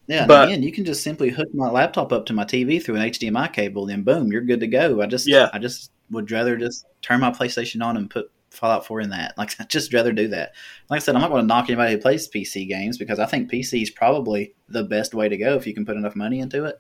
[0.08, 2.96] Yeah, But- again, you can just simply hook my laptop up to my TV through
[2.96, 5.02] an HDMI cable, then boom, you're good to go.
[5.02, 5.50] I just, Yeah.
[5.54, 9.34] I just would rather just turn my PlayStation on and put Fallout 4 in that.
[9.38, 10.54] Like, I'd just rather do that.
[10.90, 13.26] Like I said, I'm not going to knock anybody who plays PC games because I
[13.26, 16.40] think PC is probably the best way to go if you can put enough money
[16.40, 16.80] into it.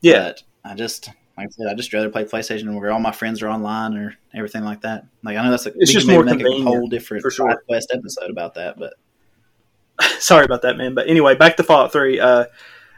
[0.00, 3.12] Yeah, But I just, like I said, I just rather play PlayStation where all my
[3.12, 5.04] friends are online or everything like that.
[5.22, 7.62] Like, I know that's a, It's just more make a whole different sure.
[7.68, 8.94] Quest episode about that, but
[10.18, 10.94] sorry about that, man.
[10.94, 12.20] But anyway, back to Fallout Three.
[12.20, 12.46] Uh,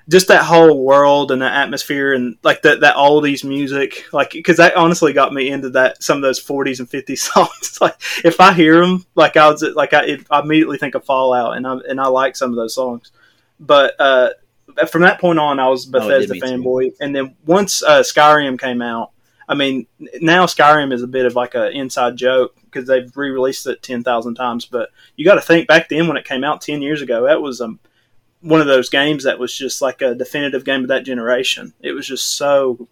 [0.09, 4.57] just that whole world and that atmosphere and like that that oldies music, like because
[4.57, 7.79] that honestly got me into that some of those 40s and 50s songs.
[7.81, 7.95] like
[8.25, 11.57] if I hear them, like I was like I, it, I immediately think of Fallout,
[11.57, 13.13] and I and I like some of those songs.
[13.61, 14.31] But uh,
[14.91, 16.41] from that point on, I was Oh, Bethesda too.
[16.41, 19.11] fanboy, and then once uh, Skyrim came out,
[19.49, 19.87] I mean,
[20.21, 24.03] now Skyrim is a bit of like an inside joke because they've re-released it ten
[24.05, 24.65] thousand times.
[24.67, 27.43] But you got to think back then when it came out ten years ago, that
[27.43, 27.81] was um,
[28.41, 31.73] one of those games that was just like a definitive game of that generation.
[31.81, 32.89] It was just so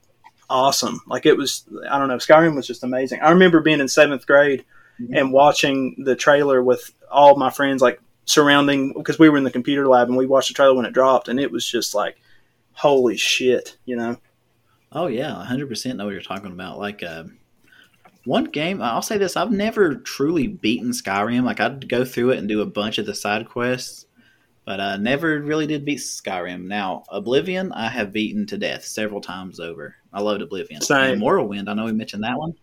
[0.51, 1.01] awesome.
[1.07, 3.21] Like it was, I don't know, Skyrim was just amazing.
[3.21, 4.65] I remember being in seventh grade
[5.13, 9.51] and watching the trailer with all my friends, like surrounding because we were in the
[9.51, 12.21] computer lab and we watched the trailer when it dropped, and it was just like,
[12.73, 14.17] holy shit, you know.
[14.91, 16.79] Oh yeah, hundred percent know what you're talking about.
[16.79, 17.25] Like uh,
[18.29, 21.45] one game, I'll say this: I've never truly beaten Skyrim.
[21.45, 24.05] Like I'd go through it and do a bunch of the side quests,
[24.67, 26.67] but I never really did beat Skyrim.
[26.67, 29.97] Now Oblivion, I have beaten to death several times over.
[30.13, 30.83] I loved Oblivion.
[30.83, 31.21] Same.
[31.21, 32.55] Morrowind, I know we mentioned that one.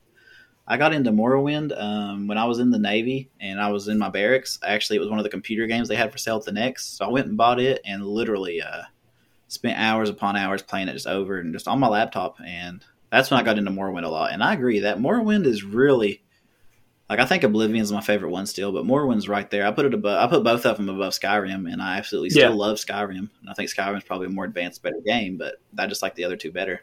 [0.68, 3.98] I got into Morrowind um, when I was in the Navy and I was in
[3.98, 4.60] my barracks.
[4.64, 6.86] Actually, it was one of the computer games they had for sale at the NEX,
[6.86, 8.62] so I went and bought it and literally.
[8.62, 8.84] Uh,
[9.48, 12.84] spent hours upon hours playing it just over and just on my laptop and
[13.16, 14.32] that's when I got into Morrowind a lot.
[14.32, 16.22] And I agree that Morrowind is really
[17.10, 19.66] like I think Oblivion is my favorite one still, but Morrowind's right there.
[19.66, 22.50] I put it above I put both of them above Skyrim and I absolutely still
[22.52, 22.56] Yeah.
[22.56, 23.30] love Skyrim.
[23.40, 26.24] And I think Skyrim's probably a more advanced better game, but I just like the
[26.26, 26.82] other two better.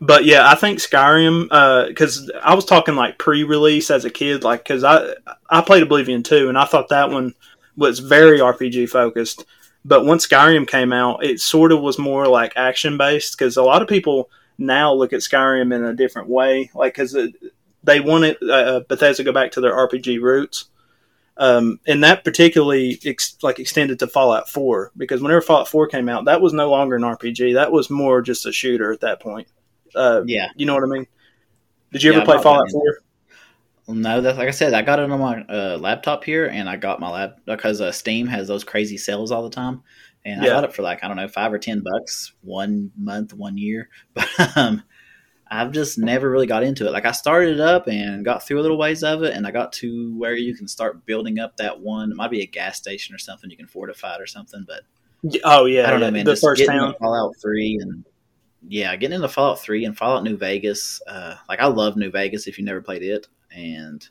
[0.00, 4.44] But yeah, I think Skyrim uh, because I was talking like pre-release as a kid,
[4.44, 5.14] like because I
[5.48, 7.34] I played Oblivion too, and I thought that one
[7.76, 9.44] was very RPG focused.
[9.84, 13.62] But once Skyrim came out, it sort of was more like action based because a
[13.62, 14.28] lot of people
[14.58, 17.16] now look at Skyrim in a different way, like because
[17.84, 20.66] they wanted uh, Bethesda to go back to their RPG roots.
[21.38, 26.08] Um, and that particularly ex- like extended to Fallout 4 because whenever Fallout 4 came
[26.08, 27.54] out, that was no longer an RPG.
[27.54, 29.46] That was more just a shooter at that point.
[29.94, 30.48] Uh, Yeah.
[30.56, 31.06] you know what I mean?
[31.92, 32.82] Did you Yeah, ever play Fallout 4?
[33.88, 36.76] No, that's like I said, I got it on my uh, laptop here, and I
[36.76, 39.82] got my lap because uh, Steam has those crazy sales all the time,
[40.26, 43.32] and I got it for like I don't know five or ten bucks one month,
[43.32, 43.88] one year.
[44.14, 44.82] But um,
[45.48, 46.90] I've just never really got into it.
[46.90, 49.52] Like I started it up and got through a little ways of it, and I
[49.52, 52.10] got to where you can start building up that one.
[52.10, 54.82] It might be a gas station or something you can fortify it or something, but
[55.44, 56.24] Oh yeah, I don't know, yeah, man.
[56.24, 56.94] The just first getting town.
[56.98, 58.04] Fallout Three and
[58.68, 61.00] yeah, getting into Fallout Three and Fallout New Vegas.
[61.06, 62.48] Uh, like I love New Vegas.
[62.48, 64.06] If you never played it, and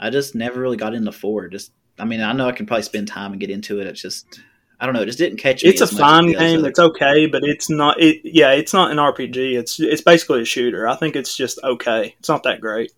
[0.00, 1.48] I just never really got into four.
[1.48, 3.86] Just I mean, I know I can probably spend time and get into it.
[3.86, 4.40] It's just
[4.80, 5.02] I don't know.
[5.02, 5.70] It just didn't catch me.
[5.70, 6.64] It's a as much fun as the others game.
[6.64, 8.00] It's okay, but it's not.
[8.00, 9.58] It yeah, it's not an RPG.
[9.58, 10.86] It's it's basically a shooter.
[10.86, 12.14] I think it's just okay.
[12.18, 12.92] It's not that great.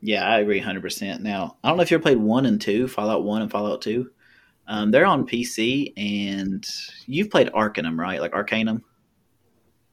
[0.00, 1.20] Yeah, I agree 100%.
[1.20, 3.82] Now, I don't know if you ever played 1 and 2, Fallout 1 and Fallout
[3.82, 4.08] 2.
[4.68, 6.64] Um, they're on PC, and
[7.06, 8.20] you've played Arcanum, right?
[8.20, 8.84] Like Arcanum?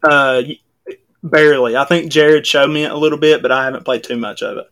[0.03, 0.43] Uh,
[1.23, 1.75] barely.
[1.75, 4.43] I think Jared showed me it a little bit, but I haven't played too much
[4.43, 4.67] of it.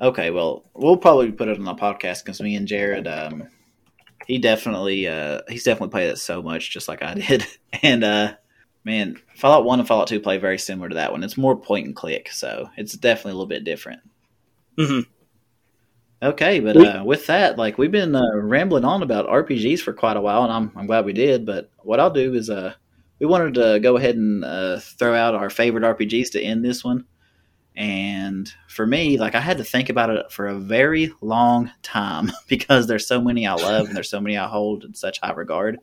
[0.00, 3.48] Okay, well, we'll probably put it on the podcast because me and Jared, um,
[4.26, 7.46] he definitely, uh, he's definitely played it so much, just like I did.
[7.82, 8.34] And uh,
[8.84, 11.24] man, Fallout One and Fallout Two play very similar to that one.
[11.24, 14.00] It's more point and click, so it's definitely a little bit different.
[14.78, 15.00] hmm
[16.22, 20.18] Okay, but uh, with that, like we've been uh, rambling on about RPGs for quite
[20.18, 21.46] a while, and I'm I'm glad we did.
[21.46, 22.74] But what I'll do is, uh,
[23.18, 26.84] we wanted to go ahead and uh, throw out our favorite RPGs to end this
[26.84, 27.06] one.
[27.76, 32.30] And for me, like I had to think about it for a very long time
[32.48, 35.32] because there's so many I love and there's so many I hold in such high
[35.32, 35.78] regard.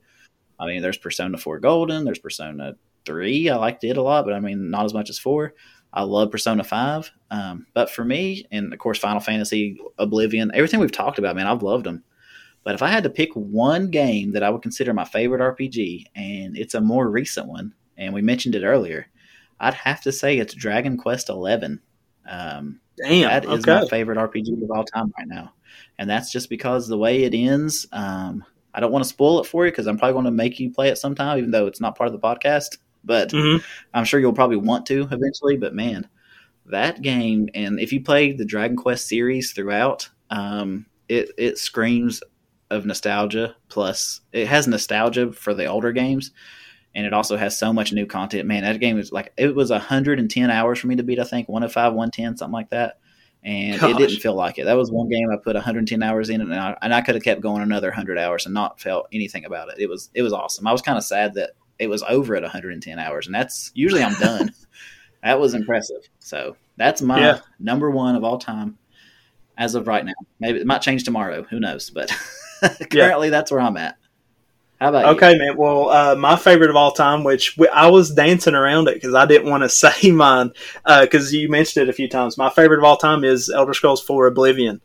[0.59, 2.75] I mean, there's Persona 4 Golden, there's Persona
[3.05, 3.49] 3.
[3.49, 5.53] I liked it a lot, but I mean, not as much as 4.
[5.93, 7.11] I love Persona 5.
[7.31, 11.47] Um, but for me, and of course, Final Fantasy, Oblivion, everything we've talked about, man,
[11.47, 12.03] I've loved them.
[12.63, 16.05] But if I had to pick one game that I would consider my favorite RPG,
[16.15, 19.07] and it's a more recent one, and we mentioned it earlier,
[19.59, 21.81] I'd have to say it's Dragon Quest Eleven.
[22.29, 23.29] Um, Damn.
[23.29, 23.81] that is okay.
[23.81, 25.53] my favorite RPG of all time right now,
[25.97, 27.87] and that's just because the way it ends.
[27.91, 28.43] Um,
[28.73, 30.71] I don't want to spoil it for you because I'm probably going to make you
[30.71, 32.77] play it sometime, even though it's not part of the podcast.
[33.03, 33.63] But Mhm.
[33.93, 35.57] I'm sure you'll probably want to eventually.
[35.57, 36.07] But man,
[36.65, 42.21] that game, and if you play the Dragon Quest series throughout, um, it it screams
[42.69, 43.55] of nostalgia.
[43.69, 46.31] Plus, it has nostalgia for the older games,
[46.95, 48.47] and it also has so much new content.
[48.47, 51.19] Man, that game was like it was 110 hours for me to beat.
[51.19, 52.99] I think 105, 110, something like that.
[53.43, 54.65] And it didn't feel like it.
[54.65, 57.23] That was one game I put 110 hours in, and I, and I could have
[57.23, 59.75] kept going another 100 hours and not felt anything about it.
[59.79, 60.67] It was it was awesome.
[60.67, 64.03] I was kind of sad that it was over at 110 hours, and that's usually
[64.03, 64.51] I'm done.
[65.23, 66.01] that was impressive.
[66.19, 67.39] So that's my Yeah.
[67.59, 68.77] number one of all time
[69.57, 70.13] as of right now.
[70.39, 71.43] Maybe it might change tomorrow.
[71.43, 71.89] Who knows?
[71.91, 72.11] But
[72.91, 73.97] currently, that's where I'm at.
[74.79, 75.39] How about okay, you?
[75.39, 75.57] man.
[75.57, 79.25] Well, uh, my favorite of all time, which I was dancing around it because I
[79.25, 80.51] didn't want to say mine
[80.85, 82.37] because uh, you mentioned it a few times.
[82.37, 84.81] My favorite of all time is Elder Scrolls 4 Oblivion.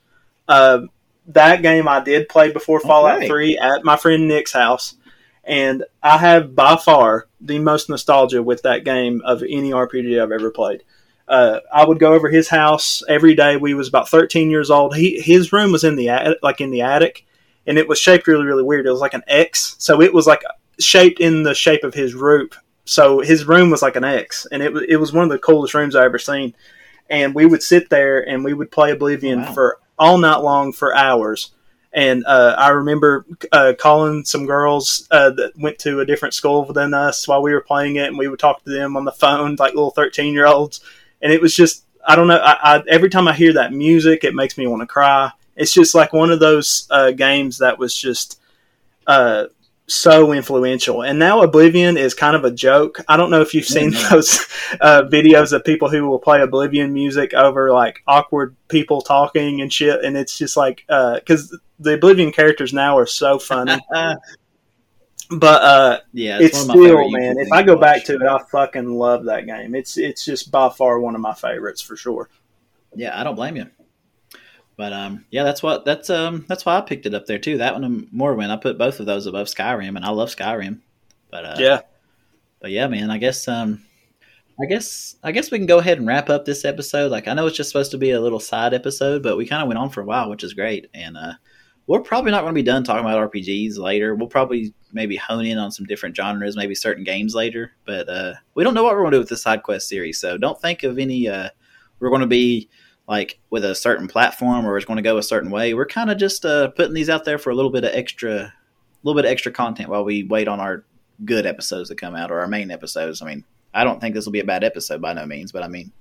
[0.49, 0.83] Uh,
[1.29, 3.29] that game I did play before Fallout okay.
[3.29, 4.97] 3 at my friend Nick's house,
[5.45, 10.33] and I have by far the most nostalgia with that game of any RPG I've
[10.33, 10.83] ever played.
[11.29, 13.57] Uh, I would go over his house every day.
[13.57, 14.97] We was about 13 years old.
[14.97, 17.25] He his room was in the like in the attic,
[17.67, 18.87] and it was shaped really really weird.
[18.87, 20.43] It was like an X, so it was like
[20.79, 22.59] shaped in the shape of his roof.
[22.85, 25.39] So his room was like an X, and it was it was one of the
[25.39, 26.55] coolest rooms I ever seen.
[27.11, 29.53] And we would sit there and we would play Oblivion wow.
[29.53, 31.51] for all night long for hours.
[31.93, 36.65] And uh, I remember uh, calling some girls uh, that went to a different school
[36.73, 39.13] than us while we were playing it, and we would talk to them on the
[39.13, 40.81] phone like little thirteen year olds.
[41.21, 42.39] And it was just I don't know.
[42.39, 45.33] I, I, every time I hear that music, it makes me want to cry.
[45.57, 48.41] It's just like one of those uh, games that was just
[49.07, 49.47] uh,
[49.87, 51.03] so influential.
[51.03, 52.99] And now Oblivion is kind of a joke.
[53.09, 54.15] I don't know if you've seen mm-hmm.
[54.15, 54.39] those
[54.81, 59.73] uh, videos of people who will play Oblivion music over like awkward people talking and
[59.73, 60.05] shit.
[60.05, 63.79] And it's just like, because uh, the Oblivion characters now are so funny.
[65.31, 67.39] but uh, yeah, it's, it's still man.
[67.39, 69.75] If I go back to it, I fucking love that game.
[69.75, 72.29] It's it's just by far one of my favorites for sure.
[72.95, 73.67] Yeah, I don't blame you.
[74.77, 77.59] But um, yeah, that's what that's um that's why I picked it up there too.
[77.59, 78.51] That one and Morrowind.
[78.51, 80.81] I put both of those above Skyrim, and I love Skyrim.
[81.31, 81.81] But uh, yeah,
[82.61, 83.11] but yeah, man.
[83.11, 83.83] I guess um,
[84.61, 87.11] I guess I guess we can go ahead and wrap up this episode.
[87.11, 89.63] Like I know it's just supposed to be a little side episode, but we kind
[89.63, 90.89] of went on for a while, which is great.
[90.95, 91.33] And uh,
[91.87, 94.15] we're probably not going to be done talking about RPGs later.
[94.15, 97.73] We'll probably maybe hone in on some different genres, maybe certain games later.
[97.85, 100.21] But uh, we don't know what we're going to do with the side quest series,
[100.21, 101.29] so don't think of any.
[101.29, 101.49] Uh,
[101.99, 102.69] we're going to be
[103.09, 105.75] like with a certain platform or it's going to go a certain way.
[105.75, 108.35] We're kind of just uh, putting these out there for a little bit of extra,
[108.35, 108.53] a
[109.03, 110.85] little bit of extra content while we wait on our
[111.25, 113.21] good episodes to come out or our main episodes.
[113.21, 113.45] I mean,
[113.75, 115.93] I don't think this will be a bad episode by no means, but I mean,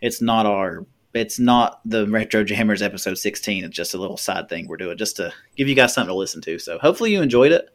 [0.00, 0.84] it's not our,
[1.14, 3.64] it's not the Retro Jammers episode 16.
[3.64, 6.14] It's just a little side thing we're doing just to give you guys something to
[6.14, 6.58] listen to.
[6.58, 7.68] So hopefully you enjoyed it.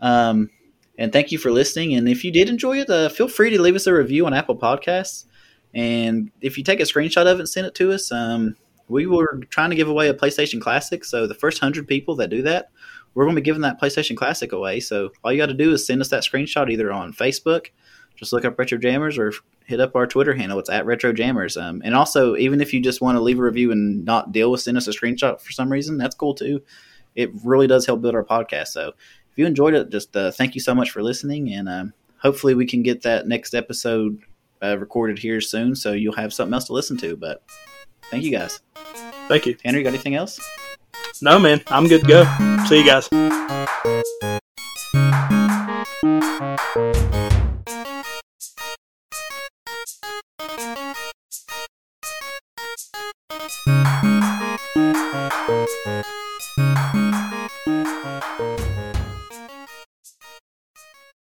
[0.00, 0.50] Um,
[0.98, 1.94] and thank you for listening.
[1.94, 4.34] And if you did enjoy it, uh, feel free to leave us a review on
[4.34, 5.24] Apple Podcasts.
[5.74, 8.56] And if you take a screenshot of it and send it to us, um,
[8.88, 11.04] we were trying to give away a PlayStation Classic.
[11.04, 12.70] So the first hundred people that do that,
[13.14, 14.80] we're going to be giving that PlayStation Classic away.
[14.80, 17.68] So all you got to do is send us that screenshot either on Facebook,
[18.16, 19.32] just look up Retro Jammers, or
[19.64, 20.58] hit up our Twitter handle.
[20.58, 21.56] It's at Retro Jammers.
[21.56, 24.50] Um, and also, even if you just want to leave a review and not deal
[24.50, 26.62] with send us a screenshot for some reason, that's cool too.
[27.14, 28.68] It really does help build our podcast.
[28.68, 31.92] So if you enjoyed it, just uh, thank you so much for listening, and um,
[32.18, 34.22] hopefully we can get that next episode
[34.62, 37.16] uh, recorded here soon, so you'll have something else to listen to.
[37.16, 37.42] But
[38.10, 38.60] thank you guys.
[39.28, 39.56] Thank you.
[39.64, 40.40] Henry, got anything else?
[41.20, 41.62] No, man.
[41.68, 42.64] I'm good to go.
[42.66, 43.08] See you guys.